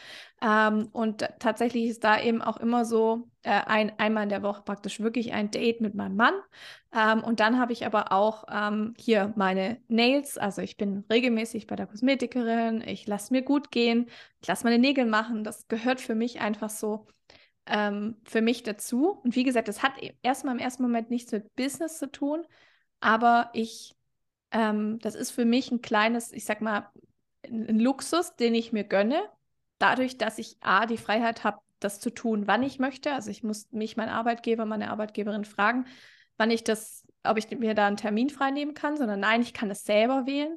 Ähm, 0.42 0.88
und 0.92 1.28
tatsächlich 1.38 1.86
ist 1.86 2.04
da 2.04 2.20
eben 2.20 2.42
auch 2.42 2.56
immer 2.56 2.84
so 2.84 3.28
äh, 3.42 3.50
ein, 3.50 3.92
einmal 3.98 4.24
in 4.24 4.28
der 4.28 4.42
Woche 4.42 4.62
praktisch 4.62 5.00
wirklich 5.00 5.32
ein 5.32 5.50
Date 5.50 5.80
mit 5.80 5.94
meinem 5.94 6.16
Mann. 6.16 6.34
Ähm, 6.92 7.22
und 7.22 7.40
dann 7.40 7.58
habe 7.58 7.72
ich 7.72 7.86
aber 7.86 8.12
auch 8.12 8.44
ähm, 8.50 8.94
hier 8.98 9.32
meine 9.36 9.78
Nails. 9.88 10.38
Also 10.38 10.62
ich 10.62 10.76
bin 10.76 11.04
regelmäßig 11.10 11.66
bei 11.66 11.76
der 11.76 11.86
Kosmetikerin. 11.86 12.82
Ich 12.86 13.06
lasse 13.06 13.32
mir 13.32 13.42
gut 13.42 13.70
gehen. 13.70 14.06
Ich 14.40 14.48
lasse 14.48 14.64
meine 14.64 14.78
Nägel 14.78 15.06
machen. 15.06 15.44
Das 15.44 15.68
gehört 15.68 16.00
für 16.00 16.14
mich 16.14 16.40
einfach 16.40 16.70
so 16.70 17.06
ähm, 17.66 18.16
für 18.24 18.42
mich 18.42 18.62
dazu. 18.62 19.20
Und 19.24 19.36
wie 19.36 19.44
gesagt, 19.44 19.68
das 19.68 19.82
hat 19.82 20.02
e-, 20.02 20.14
erstmal 20.22 20.54
im 20.54 20.60
ersten 20.60 20.82
Moment 20.82 21.10
nichts 21.10 21.32
mit 21.32 21.54
Business 21.56 21.98
zu 21.98 22.10
tun, 22.10 22.44
aber 23.00 23.50
ich, 23.52 23.94
ähm, 24.54 24.98
das 25.00 25.16
ist 25.16 25.32
für 25.32 25.44
mich 25.44 25.70
ein 25.70 25.82
kleines, 25.82 26.32
ich 26.32 26.44
sag 26.44 26.60
mal, 26.60 26.88
ein 27.44 27.78
Luxus, 27.78 28.36
den 28.36 28.54
ich 28.54 28.72
mir 28.72 28.84
gönne, 28.84 29.20
dadurch, 29.78 30.16
dass 30.16 30.38
ich 30.38 30.56
A, 30.60 30.86
die 30.86 30.96
Freiheit 30.96 31.44
habe, 31.44 31.58
das 31.80 32.00
zu 32.00 32.10
tun, 32.10 32.46
wann 32.46 32.62
ich 32.62 32.78
möchte. 32.78 33.12
Also 33.12 33.30
ich 33.30 33.42
muss 33.42 33.70
mich, 33.72 33.96
mein 33.96 34.08
Arbeitgeber, 34.08 34.64
meine 34.64 34.90
Arbeitgeberin 34.90 35.44
fragen, 35.44 35.86
wann 36.38 36.50
ich 36.50 36.64
das, 36.64 37.06
ob 37.24 37.36
ich 37.36 37.50
mir 37.50 37.74
da 37.74 37.86
einen 37.86 37.96
Termin 37.98 38.30
freinehmen 38.30 38.74
kann, 38.74 38.96
sondern 38.96 39.20
nein, 39.20 39.42
ich 39.42 39.52
kann 39.52 39.70
es 39.70 39.84
selber 39.84 40.24
wählen. 40.24 40.56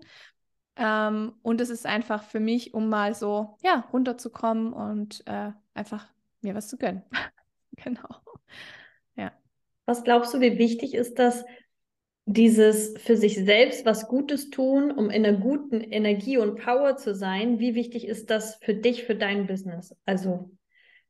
Ähm, 0.78 1.34
und 1.42 1.60
es 1.60 1.72
ist 1.72 1.88
einfach 1.88 2.24
für 2.24 2.40
mich, 2.40 2.76
um 2.76 2.88
mal 2.88 3.16
so, 3.16 3.58
ja, 3.64 3.86
runterzukommen 3.92 4.74
und 4.74 5.26
äh, 5.26 5.52
einfach 5.74 6.08
mir 6.42 6.54
was 6.54 6.68
zu 6.68 6.78
gönnen. 6.78 7.04
genau. 7.76 8.08
Ja. 9.16 9.32
Was 9.86 10.04
glaubst 10.04 10.36
du, 10.36 10.40
wie 10.40 10.60
wichtig 10.60 10.94
ist 10.94 11.18
das, 11.18 11.44
dieses 12.30 12.98
für 12.98 13.16
sich 13.16 13.36
selbst 13.36 13.86
was 13.86 14.10
Gutes 14.10 14.50
tun, 14.50 14.92
um 14.92 15.10
in 15.10 15.26
einer 15.26 15.38
guten 15.38 15.80
Energie 15.80 16.38
und 16.38 16.60
Power 16.60 16.98
zu 16.98 17.16
sein? 17.16 17.60
Wie 17.60 17.74
wichtig 17.74 18.06
ist 18.06 18.30
das 18.30 18.56
für 18.62 18.74
dich, 18.74 19.06
für 19.06 19.16
dein 19.16 19.48
Business? 19.48 19.96
Also, 20.06 20.52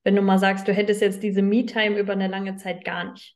wenn 0.04 0.16
du 0.16 0.22
mal 0.22 0.38
sagst, 0.38 0.68
du 0.68 0.74
hättest 0.74 1.02
jetzt 1.02 1.24
diese 1.24 1.42
Me-Time 1.42 1.98
über 1.98 2.14
eine 2.14 2.28
lange 2.28 2.56
Zeit 2.58 2.86
gar 2.86 3.12
nicht. 3.12 3.36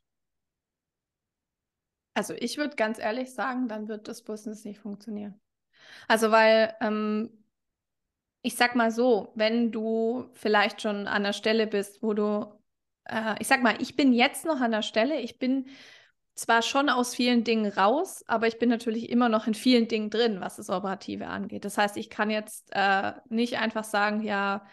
Also 2.14 2.34
ich 2.38 2.56
würde 2.56 2.76
ganz 2.76 3.00
ehrlich 3.00 3.34
sagen, 3.34 3.66
dann 3.66 3.88
wird 3.88 4.06
das 4.06 4.22
Business 4.22 4.64
nicht 4.64 4.78
funktionieren. 4.78 5.40
Also 6.06 6.30
weil 6.30 6.74
ähm, 6.80 7.30
ich 8.42 8.54
sag 8.54 8.76
mal 8.76 8.92
so, 8.92 9.32
wenn 9.34 9.72
du 9.72 10.28
vielleicht 10.34 10.82
schon 10.82 11.08
an 11.08 11.24
der 11.24 11.32
Stelle 11.32 11.66
bist, 11.66 12.00
wo 12.02 12.14
du, 12.14 12.60
äh, 13.06 13.34
ich 13.40 13.48
sag 13.48 13.62
mal, 13.62 13.80
ich 13.80 13.96
bin 13.96 14.12
jetzt 14.12 14.44
noch 14.44 14.60
an 14.60 14.70
der 14.70 14.82
Stelle, 14.82 15.20
ich 15.20 15.38
bin 15.38 15.66
zwar 16.34 16.62
schon 16.62 16.88
aus 16.88 17.14
vielen 17.14 17.44
Dingen 17.44 17.70
raus, 17.70 18.24
aber 18.26 18.46
ich 18.46 18.58
bin 18.58 18.68
natürlich 18.68 19.10
immer 19.10 19.28
noch 19.28 19.46
in 19.46 19.54
vielen 19.54 19.88
Dingen 19.88 20.10
drin, 20.10 20.40
was 20.40 20.56
das 20.56 20.70
Operative 20.70 21.26
angeht. 21.26 21.64
Das 21.64 21.78
heißt, 21.78 21.96
ich 21.96 22.10
kann 22.10 22.30
jetzt 22.30 22.68
äh, 22.72 23.12
nicht 23.28 23.58
einfach 23.58 23.84
sagen, 23.84 24.22
ja, 24.22 24.64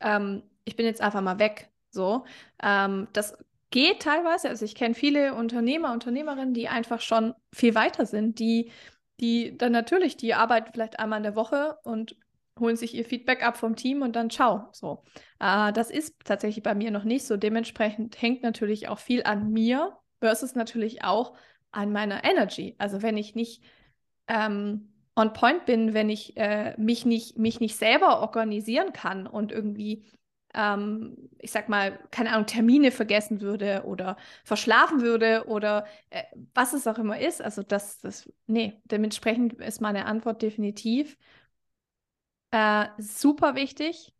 ähm, 0.00 0.42
ich 0.64 0.76
bin 0.76 0.86
jetzt 0.86 1.00
einfach 1.00 1.20
mal 1.20 1.38
weg. 1.38 1.70
So, 1.90 2.24
ähm, 2.62 3.08
das 3.12 3.36
geht 3.70 4.02
teilweise. 4.02 4.48
Also 4.48 4.64
ich 4.64 4.74
kenne 4.74 4.94
viele 4.94 5.34
Unternehmer, 5.34 5.92
Unternehmerinnen, 5.92 6.54
die 6.54 6.68
einfach 6.68 7.00
schon 7.00 7.34
viel 7.52 7.74
weiter 7.74 8.06
sind, 8.06 8.38
die, 8.38 8.70
die 9.20 9.56
dann 9.56 9.72
natürlich, 9.72 10.16
die 10.16 10.34
arbeiten 10.34 10.72
vielleicht 10.72 11.00
einmal 11.00 11.18
in 11.18 11.24
der 11.24 11.36
Woche 11.36 11.78
und 11.84 12.16
holen 12.60 12.76
sich 12.76 12.94
ihr 12.94 13.04
Feedback 13.04 13.44
ab 13.44 13.56
vom 13.56 13.76
Team 13.76 14.02
und 14.02 14.14
dann 14.16 14.30
ciao. 14.30 14.68
So. 14.72 15.02
Äh, 15.40 15.72
das 15.72 15.90
ist 15.90 16.14
tatsächlich 16.24 16.62
bei 16.62 16.74
mir 16.74 16.90
noch 16.90 17.04
nicht 17.04 17.26
so. 17.26 17.36
Dementsprechend 17.36 18.20
hängt 18.20 18.42
natürlich 18.42 18.88
auch 18.88 18.98
viel 18.98 19.22
an 19.24 19.50
mir 19.52 19.96
versus 20.20 20.54
natürlich 20.54 21.04
auch 21.04 21.34
an 21.70 21.92
meiner 21.92 22.24
Energy. 22.24 22.74
Also 22.78 23.02
wenn 23.02 23.16
ich 23.16 23.34
nicht 23.34 23.62
ähm, 24.28 24.92
on 25.16 25.32
point 25.32 25.66
bin, 25.66 25.94
wenn 25.94 26.10
ich 26.10 26.36
äh, 26.36 26.74
mich, 26.78 27.04
nicht, 27.04 27.38
mich 27.38 27.60
nicht 27.60 27.76
selber 27.76 28.20
organisieren 28.20 28.92
kann 28.92 29.26
und 29.26 29.52
irgendwie 29.52 30.04
ähm, 30.54 31.28
ich 31.38 31.50
sag 31.52 31.68
mal, 31.68 31.98
keine 32.10 32.32
Ahnung, 32.32 32.46
Termine 32.46 32.90
vergessen 32.90 33.40
würde 33.40 33.84
oder 33.86 34.16
verschlafen 34.44 35.02
würde 35.02 35.44
oder 35.46 35.86
äh, 36.10 36.24
was 36.54 36.72
es 36.72 36.86
auch 36.86 36.98
immer 36.98 37.20
ist. 37.20 37.42
Also 37.42 37.62
das, 37.62 38.00
das, 38.00 38.30
nee, 38.46 38.80
dementsprechend 38.84 39.54
ist 39.54 39.80
meine 39.80 40.06
Antwort 40.06 40.42
definitiv 40.42 41.16
äh, 42.50 42.86
super 42.98 43.54
wichtig. 43.54 44.12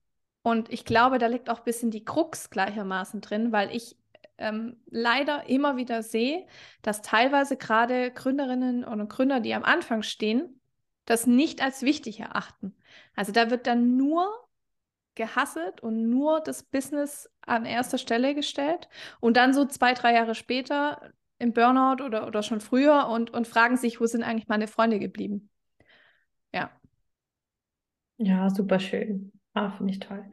Und 0.42 0.70
ich 0.72 0.84
glaube, 0.84 1.18
da 1.18 1.26
liegt 1.26 1.50
auch 1.50 1.58
ein 1.58 1.64
bisschen 1.64 1.90
die 1.90 2.04
Krux 2.04 2.50
gleichermaßen 2.50 3.20
drin, 3.20 3.52
weil 3.52 3.74
ich 3.74 3.96
ähm, 4.38 4.76
leider 4.86 5.48
immer 5.48 5.76
wieder 5.76 6.02
sehe, 6.02 6.46
dass 6.82 7.02
teilweise 7.02 7.56
gerade 7.56 8.10
Gründerinnen 8.12 8.84
und 8.84 9.08
Gründer, 9.08 9.40
die 9.40 9.54
am 9.54 9.64
Anfang 9.64 10.02
stehen, 10.02 10.60
das 11.04 11.26
nicht 11.26 11.62
als 11.62 11.82
wichtig 11.82 12.20
erachten. 12.20 12.76
Also 13.16 13.32
da 13.32 13.50
wird 13.50 13.66
dann 13.66 13.96
nur 13.96 14.28
gehasselt 15.14 15.82
und 15.82 16.08
nur 16.08 16.40
das 16.40 16.62
Business 16.62 17.28
an 17.42 17.64
erster 17.64 17.98
Stelle 17.98 18.34
gestellt 18.34 18.88
und 19.20 19.36
dann 19.36 19.52
so 19.52 19.64
zwei, 19.64 19.92
drei 19.94 20.14
Jahre 20.14 20.34
später 20.34 21.12
im 21.38 21.52
Burnout 21.52 22.02
oder, 22.04 22.26
oder 22.26 22.42
schon 22.42 22.60
früher 22.60 23.08
und, 23.08 23.30
und 23.30 23.46
fragen 23.46 23.76
sich, 23.76 24.00
wo 24.00 24.06
sind 24.06 24.22
eigentlich 24.22 24.48
meine 24.48 24.68
Freunde 24.68 24.98
geblieben? 24.98 25.50
Ja. 26.52 26.70
Ja, 28.18 28.50
super 28.50 28.80
schön. 28.80 29.32
Ah, 29.54 29.70
finde 29.70 29.92
ich 29.92 30.00
toll. 30.00 30.24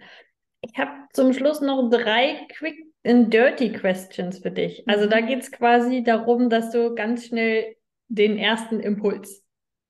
Ich 0.61 0.77
habe 0.77 0.91
zum 1.13 1.33
Schluss 1.33 1.61
noch 1.61 1.89
drei 1.89 2.47
Quick 2.57 2.94
and 3.05 3.33
Dirty 3.33 3.71
Questions 3.71 4.39
für 4.39 4.51
dich. 4.51 4.87
Also 4.87 5.07
da 5.07 5.21
mhm. 5.21 5.27
geht 5.27 5.39
es 5.41 5.51
quasi 5.51 6.03
darum, 6.03 6.49
dass 6.49 6.71
du 6.71 6.95
ganz 6.95 7.25
schnell 7.25 7.75
den 8.07 8.37
ersten 8.37 8.79
Impuls 8.79 9.43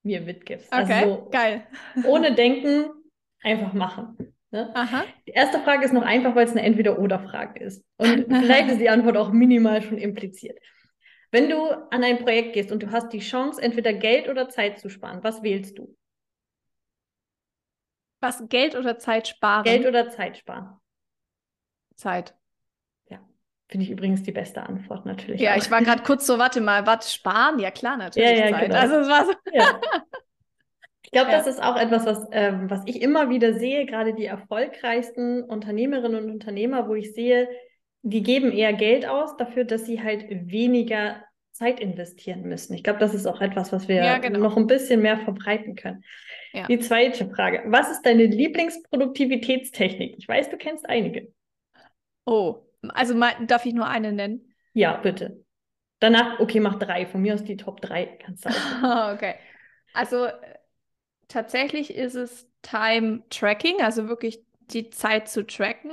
mir 0.03 0.21
mitgibst. 0.21 0.71
Also 0.71 0.91
okay, 0.91 1.03
also 1.03 1.15
so 1.15 1.29
geil. 1.29 1.67
Ohne 2.05 2.35
Denken, 2.35 2.89
einfach 3.41 3.73
machen. 3.73 4.35
Ne? 4.51 4.71
Aha. 4.73 5.03
Die 5.27 5.31
erste 5.31 5.59
Frage 5.59 5.85
ist 5.85 5.93
noch 5.93 6.03
einfach, 6.03 6.35
weil 6.35 6.45
es 6.45 6.51
eine 6.51 6.63
Entweder-Oder-Frage 6.63 7.63
ist. 7.63 7.83
Und 7.97 8.25
vielleicht 8.29 8.69
ist 8.69 8.79
die 8.79 8.89
Antwort 8.89 9.17
auch 9.17 9.31
minimal 9.31 9.81
schon 9.81 9.97
impliziert. 9.97 10.57
Wenn 11.31 11.49
du 11.49 11.65
an 11.91 12.03
ein 12.03 12.19
Projekt 12.19 12.53
gehst 12.53 12.71
und 12.71 12.81
du 12.81 12.91
hast 12.91 13.11
die 13.11 13.19
Chance, 13.19 13.61
entweder 13.61 13.91
Geld 13.91 14.29
oder 14.29 14.47
Zeit 14.47 14.79
zu 14.79 14.89
sparen, 14.89 15.23
was 15.23 15.43
wählst 15.43 15.77
du? 15.77 15.95
Was 18.21 18.47
Geld 18.47 18.75
oder 18.75 18.97
Zeit 18.97 19.27
sparen? 19.27 19.63
Geld 19.63 19.85
oder 19.85 20.09
Zeit 20.09 20.37
sparen? 20.37 20.79
Zeit. 21.95 22.35
Finde 23.67 23.85
ich 23.85 23.91
übrigens 23.91 24.21
die 24.21 24.31
beste 24.31 24.61
Antwort 24.61 25.05
natürlich. 25.05 25.41
Ja, 25.41 25.53
auch. 25.53 25.57
ich 25.57 25.71
war 25.71 25.81
gerade 25.81 26.03
kurz 26.03 26.27
so, 26.27 26.37
warte 26.37 26.61
mal, 26.61 26.85
was 26.85 27.13
sparen? 27.13 27.59
Ja, 27.59 27.71
klar, 27.71 27.97
natürlich 27.97 28.29
ja, 28.29 28.49
ja. 28.49 28.59
Genau. 28.59 28.75
Also 28.75 28.95
es 28.97 29.09
war 29.09 29.25
so. 29.25 29.33
Ja. 29.53 29.81
Ich 31.05 31.11
glaube, 31.11 31.31
ja. 31.31 31.37
das 31.37 31.45
ist 31.47 31.61
auch 31.61 31.77
etwas, 31.77 32.05
was, 32.07 32.27
ähm, 32.31 32.67
was 32.69 32.81
ich 32.87 32.99
immer 33.01 33.29
wieder 33.29 33.53
sehe, 33.53 33.85
gerade 33.85 34.15
die 34.15 34.25
erfolgreichsten 34.25 35.43
Unternehmerinnen 35.43 36.25
und 36.25 36.31
Unternehmer, 36.31 36.89
wo 36.89 36.95
ich 36.95 37.13
sehe, 37.13 37.47
die 38.01 38.23
geben 38.23 38.51
eher 38.51 38.73
Geld 38.73 39.07
aus 39.07 39.37
dafür, 39.37 39.65
dass 39.65 39.85
sie 39.85 40.01
halt 40.01 40.25
weniger 40.29 41.23
Zeit 41.51 41.79
investieren 41.79 42.41
müssen. 42.41 42.73
Ich 42.73 42.83
glaube, 42.83 42.99
das 42.99 43.13
ist 43.13 43.27
auch 43.27 43.39
etwas, 43.39 43.71
was 43.71 43.87
wir 43.87 44.03
ja, 44.03 44.17
genau. 44.17 44.39
noch 44.39 44.57
ein 44.57 44.67
bisschen 44.67 45.01
mehr 45.01 45.17
verbreiten 45.17 45.75
können. 45.75 46.03
Ja. 46.51 46.67
Die 46.67 46.79
zweite 46.79 47.29
Frage. 47.29 47.63
Was 47.67 47.91
ist 47.91 48.01
deine 48.01 48.25
Lieblingsproduktivitätstechnik? 48.25 50.15
Ich 50.17 50.27
weiß, 50.27 50.49
du 50.49 50.57
kennst 50.57 50.89
einige. 50.89 51.31
Oh, 52.25 52.64
also 52.91 53.15
mal, 53.15 53.33
darf 53.47 53.65
ich 53.65 53.73
nur 53.73 53.87
eine 53.87 54.11
nennen? 54.11 54.53
Ja, 54.73 54.97
bitte. 54.97 55.43
Danach, 55.99 56.39
okay, 56.39 56.59
mach 56.59 56.75
drei. 56.75 57.05
Von 57.05 57.21
mir 57.21 57.33
aus 57.33 57.43
die 57.43 57.57
Top 57.57 57.81
drei 57.81 58.05
kannst 58.05 58.45
du 58.45 58.49
auch. 58.49 59.13
okay. 59.13 59.35
Also 59.93 60.27
tatsächlich 61.27 61.93
ist 61.93 62.15
es 62.15 62.49
Time 62.61 63.23
Tracking, 63.29 63.81
also 63.81 64.07
wirklich 64.07 64.43
die 64.59 64.89
Zeit 64.89 65.29
zu 65.29 65.45
tracken. 65.45 65.91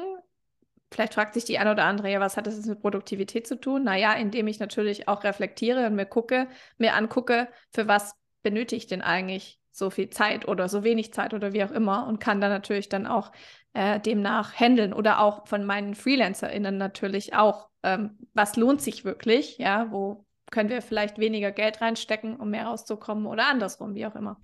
Vielleicht 0.91 1.15
fragt 1.15 1.35
sich 1.35 1.45
die 1.45 1.59
eine 1.59 1.73
oder 1.73 1.85
andere, 1.85 2.11
ja, 2.11 2.21
was 2.21 2.37
hat 2.37 2.47
das 2.47 2.67
mit 2.67 2.81
Produktivität 2.81 3.47
zu 3.47 3.59
tun? 3.59 3.85
Naja, 3.85 4.13
indem 4.15 4.47
ich 4.47 4.59
natürlich 4.59 5.09
auch 5.09 5.25
reflektiere 5.25 5.87
und 5.87 5.95
mir 5.95 6.05
gucke, 6.05 6.49
mir 6.77 6.95
angucke, 6.95 7.49
für 7.71 7.89
was 7.89 8.15
benötige 8.43 8.77
ich 8.77 8.87
denn 8.89 9.01
eigentlich 9.01 9.62
so 9.73 9.91
viel 9.91 10.11
Zeit 10.11 10.47
oder 10.47 10.69
so 10.69 10.85
wenig 10.85 11.13
Zeit 11.13 11.35
oder 11.35 11.53
wie 11.53 11.65
auch 11.65 11.71
immer 11.71 12.07
und 12.07 12.21
kann 12.21 12.41
dann 12.41 12.51
natürlich 12.51 12.89
dann 12.89 13.07
auch 13.07 13.33
äh, 13.73 13.99
demnach 13.99 14.55
handeln 14.55 14.93
oder 14.93 15.21
auch 15.21 15.47
von 15.49 15.65
meinen 15.65 15.95
FreelancerInnen 15.95 16.77
natürlich 16.77 17.35
auch, 17.35 17.69
ähm, 17.83 18.19
was 18.35 18.57
lohnt 18.57 18.83
sich 18.83 19.05
wirklich, 19.05 19.59
ja, 19.59 19.91
wo 19.91 20.27
können 20.51 20.69
wir 20.69 20.83
vielleicht 20.83 21.19
weniger 21.19 21.51
Geld 21.51 21.81
reinstecken, 21.81 22.37
um 22.37 22.51
mehr 22.51 22.67
rauszukommen 22.67 23.27
oder 23.27 23.49
andersrum, 23.49 23.95
wie 23.95 24.07
auch 24.07 24.15
immer. 24.15 24.39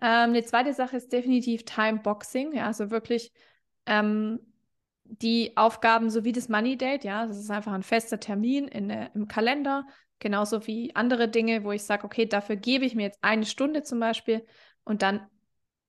Ähm, 0.00 0.32
die 0.32 0.44
zweite 0.44 0.72
Sache 0.72 0.96
ist 0.96 1.12
definitiv 1.12 1.64
Timeboxing, 1.64 2.54
ja, 2.54 2.66
also 2.66 2.90
wirklich 2.90 3.32
ähm, 3.86 4.38
die 5.04 5.56
Aufgaben 5.56 6.08
sowie 6.10 6.32
das 6.32 6.48
Money 6.48 6.76
Date, 6.76 7.04
ja, 7.04 7.26
das 7.26 7.38
ist 7.38 7.50
einfach 7.50 7.72
ein 7.72 7.82
fester 7.82 8.20
Termin 8.20 8.68
in, 8.68 8.88
äh, 8.88 9.10
im 9.14 9.26
Kalender, 9.26 9.84
genauso 10.22 10.66
wie 10.66 10.94
andere 10.94 11.28
Dinge, 11.28 11.64
wo 11.64 11.72
ich 11.72 11.82
sage, 11.82 12.04
okay, 12.04 12.26
dafür 12.26 12.56
gebe 12.56 12.84
ich 12.86 12.94
mir 12.94 13.02
jetzt 13.02 13.18
eine 13.22 13.44
Stunde 13.44 13.82
zum 13.82 14.00
Beispiel 14.00 14.46
und 14.84 15.02
dann 15.02 15.26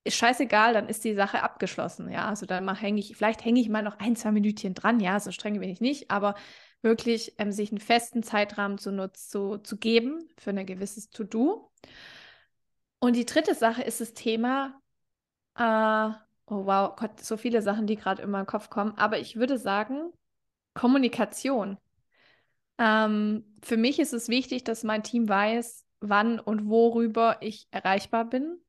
ist 0.04 0.18
scheißegal, 0.18 0.74
dann 0.74 0.90
ist 0.90 1.04
die 1.06 1.14
Sache 1.14 1.44
abgeschlossen, 1.44 2.12
ja, 2.12 2.28
also 2.28 2.46
dann 2.46 2.74
hänge 2.76 3.00
ich, 3.00 3.16
vielleicht 3.16 3.46
hänge 3.46 3.62
ich 3.62 3.70
mal 3.70 3.84
noch 3.84 4.00
ein, 4.00 4.16
zwei 4.18 4.32
Minütchen 4.32 4.74
dran, 4.74 5.00
ja, 5.00 5.20
so 5.20 5.32
streng 5.32 5.60
bin 5.60 5.70
ich 5.70 5.80
nicht, 5.80 6.12
aber 6.12 6.36
wirklich 6.82 7.36
ähm, 7.38 7.52
sich 7.54 7.72
einen 7.72 7.80
festen 7.80 8.24
Zeitrahmen 8.24 8.78
zu, 8.78 8.92
nutz, 8.92 9.30
zu, 9.30 9.60
zu 9.60 9.78
geben 9.78 10.28
für 10.38 10.50
ein 10.50 10.66
gewisses 10.66 11.10
To-Do. 11.10 11.72
Und 13.00 13.16
die 13.16 13.26
dritte 13.26 13.56
Sache 13.56 13.84
ist 13.84 14.02
das 14.02 14.14
Thema, 14.14 14.82
äh, 15.56 16.10
oh 16.48 16.66
wow, 16.66 16.96
Gott, 16.98 17.22
so 17.22 17.38
viele 17.38 17.62
Sachen, 17.62 17.88
die 17.88 17.96
gerade 17.96 18.24
in 18.24 18.32
meinen 18.32 18.46
Kopf 18.48 18.70
kommen, 18.70 18.98
aber 18.98 19.20
ich 19.20 19.36
würde 19.38 19.58
sagen, 19.58 20.12
Kommunikation. 20.74 21.78
Ähm, 22.78 23.46
für 23.64 23.78
mich 23.78 24.00
ist 24.00 24.14
es 24.14 24.30
wichtig, 24.30 24.64
dass 24.64 24.84
mein 24.84 25.04
Team 25.04 25.30
weiß, 25.30 25.86
wann 26.00 26.40
und 26.40 26.68
worüber 26.70 27.38
ich 27.42 27.68
erreichbar 27.72 28.26
bin, 28.26 28.60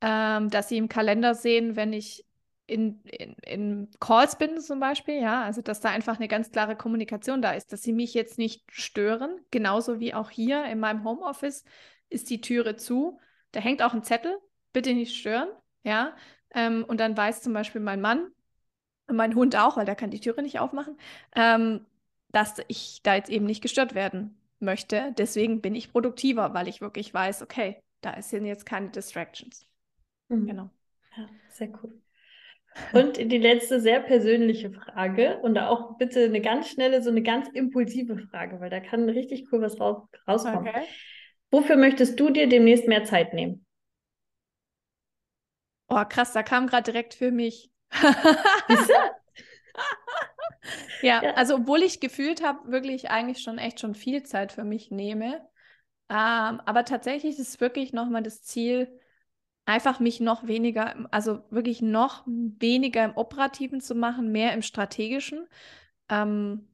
ähm, 0.00 0.50
dass 0.50 0.68
sie 0.68 0.78
im 0.78 0.88
Kalender 0.88 1.34
sehen, 1.34 1.76
wenn 1.76 1.92
ich 1.92 2.26
in, 2.66 3.02
in, 3.04 3.34
in 3.42 3.90
Calls 4.00 4.36
bin 4.36 4.60
zum 4.60 4.80
Beispiel, 4.80 5.20
ja, 5.20 5.42
also 5.42 5.62
dass 5.62 5.80
da 5.80 5.90
einfach 5.90 6.16
eine 6.16 6.28
ganz 6.28 6.50
klare 6.52 6.76
Kommunikation 6.76 7.42
da 7.42 7.52
ist, 7.52 7.72
dass 7.72 7.82
sie 7.82 7.92
mich 7.92 8.14
jetzt 8.14 8.38
nicht 8.38 8.64
stören, 8.70 9.40
genauso 9.50 10.00
wie 10.00 10.14
auch 10.14 10.30
hier 10.30 10.64
in 10.64 10.80
meinem 10.80 11.04
Homeoffice 11.04 11.64
ist 12.08 12.30
die 12.30 12.40
Türe 12.40 12.76
zu, 12.76 13.18
da 13.52 13.60
hängt 13.60 13.82
auch 13.82 13.94
ein 13.94 14.04
Zettel, 14.04 14.36
bitte 14.72 14.94
nicht 14.94 15.14
stören, 15.16 15.48
ja, 15.82 16.16
ähm, 16.54 16.84
und 16.86 16.98
dann 17.00 17.16
weiß 17.16 17.42
zum 17.42 17.52
Beispiel 17.52 17.80
mein 17.80 18.00
Mann, 18.00 18.28
mein 19.06 19.34
Hund 19.34 19.56
auch, 19.56 19.76
weil 19.76 19.84
der 19.84 19.96
kann 19.96 20.10
die 20.10 20.20
Türe 20.20 20.42
nicht 20.42 20.60
aufmachen, 20.60 20.96
ähm, 21.34 21.84
dass 22.32 22.56
ich 22.68 23.00
da 23.02 23.14
jetzt 23.14 23.30
eben 23.30 23.46
nicht 23.46 23.62
gestört 23.62 23.94
werden 23.94 24.36
möchte. 24.58 25.14
Deswegen 25.18 25.60
bin 25.60 25.74
ich 25.74 25.92
produktiver, 25.92 26.54
weil 26.54 26.68
ich 26.68 26.80
wirklich 26.80 27.12
weiß, 27.12 27.42
okay, 27.42 27.80
da 28.00 28.20
sind 28.20 28.46
jetzt 28.46 28.66
keine 28.66 28.90
Distractions. 28.90 29.66
Mhm. 30.28 30.46
Genau. 30.46 30.70
Ja, 31.16 31.28
sehr 31.50 31.68
cool. 31.82 31.92
Und 32.92 33.18
die 33.18 33.38
letzte 33.38 33.80
sehr 33.80 34.00
persönliche 34.00 34.70
Frage 34.70 35.38
und 35.42 35.58
auch 35.58 35.98
bitte 35.98 36.24
eine 36.24 36.40
ganz 36.40 36.70
schnelle, 36.70 37.02
so 37.02 37.10
eine 37.10 37.22
ganz 37.22 37.48
impulsive 37.48 38.16
Frage, 38.16 38.60
weil 38.60 38.70
da 38.70 38.80
kann 38.80 39.06
richtig 39.08 39.46
cool 39.52 39.60
was 39.60 39.78
raus 39.78 40.08
rauskommen. 40.26 40.68
Okay. 40.68 40.86
Wofür 41.50 41.76
möchtest 41.76 42.18
du 42.18 42.30
dir 42.30 42.48
demnächst 42.48 42.88
mehr 42.88 43.04
Zeit 43.04 43.34
nehmen? 43.34 43.66
Oh, 45.88 46.02
krass, 46.08 46.32
da 46.32 46.42
kam 46.42 46.66
gerade 46.66 46.90
direkt 46.90 47.12
für 47.12 47.30
mich. 47.30 47.70
ja, 51.00 51.22
ja, 51.22 51.34
also 51.34 51.56
obwohl 51.56 51.82
ich 51.82 52.00
gefühlt 52.00 52.42
habe, 52.44 52.70
wirklich 52.70 53.10
eigentlich 53.10 53.42
schon 53.42 53.58
echt 53.58 53.80
schon 53.80 53.94
viel 53.94 54.22
Zeit 54.22 54.52
für 54.52 54.64
mich 54.64 54.90
nehme. 54.90 55.36
Ähm, 56.08 56.60
aber 56.66 56.84
tatsächlich 56.84 57.38
ist 57.38 57.60
wirklich 57.60 57.92
nochmal 57.92 58.22
das 58.22 58.42
Ziel, 58.42 59.00
einfach 59.64 60.00
mich 60.00 60.20
noch 60.20 60.46
weniger, 60.46 61.08
also 61.12 61.42
wirklich 61.50 61.82
noch 61.82 62.24
weniger 62.26 63.04
im 63.04 63.16
Operativen 63.16 63.80
zu 63.80 63.94
machen, 63.94 64.32
mehr 64.32 64.52
im 64.54 64.62
Strategischen. 64.62 65.46
Ähm, 66.08 66.68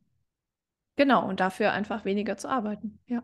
genau, 0.96 1.28
und 1.28 1.40
dafür 1.40 1.72
einfach 1.72 2.04
weniger 2.04 2.37
zu 2.37 2.48
arbeiten, 2.48 2.98
ja. 3.07 3.22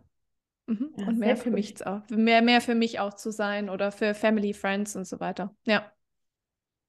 Mhm. 0.66 0.94
ja 0.96 1.06
und 1.08 1.18
mehr 1.18 1.36
für 1.36 1.50
cool. 1.50 1.56
mich 1.56 1.74
mehr, 2.10 2.42
mehr 2.42 2.60
für 2.60 2.74
mich 2.74 3.00
auch 3.00 3.14
zu 3.14 3.30
sein 3.30 3.68
oder 3.68 3.92
für 3.92 4.14
Family, 4.14 4.54
Friends 4.54 4.96
und 4.96 5.06
so 5.06 5.20
weiter. 5.20 5.54
Ja. 5.64 5.90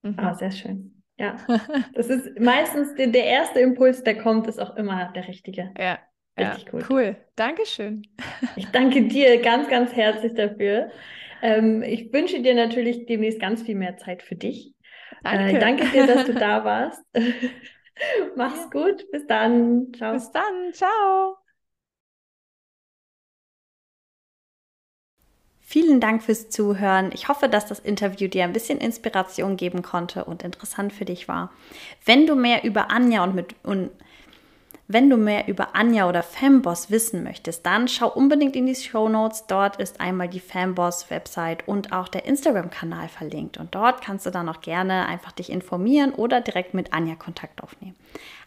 Mhm. 0.04 0.20
Ah, 0.20 0.34
sehr 0.36 0.52
schön. 0.52 0.95
Ja. 1.18 1.38
Das 1.94 2.08
ist 2.08 2.40
meistens 2.40 2.94
der, 2.96 3.08
der 3.08 3.26
erste 3.26 3.60
Impuls, 3.60 4.04
der 4.04 4.18
kommt, 4.18 4.48
ist 4.48 4.60
auch 4.60 4.76
immer 4.76 5.12
der 5.16 5.28
richtige. 5.28 5.72
Ja. 5.78 6.00
Richtig 6.38 6.66
ja, 6.66 6.72
gut. 6.72 6.90
Cool. 6.90 7.16
Dankeschön. 7.36 8.04
Ich 8.58 8.68
danke 8.68 9.04
dir 9.04 9.42
ganz, 9.42 9.70
ganz 9.70 9.94
herzlich 9.94 10.34
dafür. 10.34 10.92
Ähm, 11.42 11.82
ich 11.84 12.12
wünsche 12.12 12.42
dir 12.42 12.54
natürlich 12.54 13.06
demnächst 13.06 13.40
ganz 13.40 13.62
viel 13.62 13.76
mehr 13.76 13.98
Zeit 13.98 14.22
für 14.22 14.36
dich. 14.36 14.74
Danke, 15.24 15.58
äh, 15.58 15.60
danke 15.60 15.86
dir, 15.88 16.08
dass 16.08 16.26
du 16.26 16.34
da 16.34 16.64
warst. 16.64 17.02
Mach's 18.36 18.70
gut. 18.70 19.10
Bis 19.12 19.26
dann. 19.28 19.94
Ciao. 19.94 20.14
Bis 20.14 20.32
dann. 20.32 20.74
Ciao. 20.74 21.38
Vielen 25.68 26.00
Dank 26.00 26.22
fürs 26.22 26.50
Zuhören. 26.50 27.10
Ich 27.12 27.28
hoffe, 27.28 27.50
dass 27.50 27.66
das 27.66 27.80
Interview 27.80 28.28
dir 28.28 28.44
ein 28.44 28.54
bisschen 28.54 28.78
Inspiration 28.78 29.58
geben 29.58 29.82
konnte 29.82 30.24
und 30.24 30.44
interessant 30.44 30.94
für 30.94 31.06
dich 31.06 31.28
war. 31.28 31.52
Wenn 32.06 32.28
du 32.28 32.36
mehr 32.36 32.64
über 32.64 32.92
Anja 32.92 33.24
und 33.24 33.34
mit 33.34 33.56
und 33.64 33.90
wenn 34.88 35.10
du 35.10 35.18
mehr 35.18 35.48
über 35.48 35.76
Anja 35.76 36.08
oder 36.08 36.22
Femboss 36.22 36.92
wissen 36.92 37.24
möchtest, 37.24 37.66
dann 37.66 37.88
schau 37.88 38.08
unbedingt 38.08 38.56
in 38.56 38.68
die 38.68 38.76
Show 38.76 39.10
Notes. 39.10 39.48
Dort 39.48 39.78
ist 39.78 40.00
einmal 40.00 40.30
die 40.30 40.40
Femboss 40.40 41.10
Website 41.10 41.68
und 41.68 41.92
auch 41.92 42.08
der 42.08 42.26
Instagram-Kanal 42.26 43.10
verlinkt. 43.10 43.58
Und 43.58 43.74
dort 43.74 44.04
kannst 44.04 44.28
du 44.28 44.30
dann 44.30 44.48
auch 44.48 44.62
gerne 44.62 45.08
einfach 45.08 45.32
dich 45.32 45.52
informieren 45.52 46.14
oder 46.14 46.42
direkt 46.42 46.76
mit 46.76 46.94
Anja 46.94 47.16
Kontakt 47.16 47.64
aufnehmen. 47.64 47.96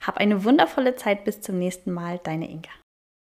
Hab 0.07 0.19
eine 0.19 0.45
wundervolle 0.45 0.95
Zeit. 0.95 1.25
Bis 1.25 1.41
zum 1.41 1.59
nächsten 1.59 1.91
Mal. 1.91 2.21
Deine 2.23 2.49
Inga. 2.49 2.71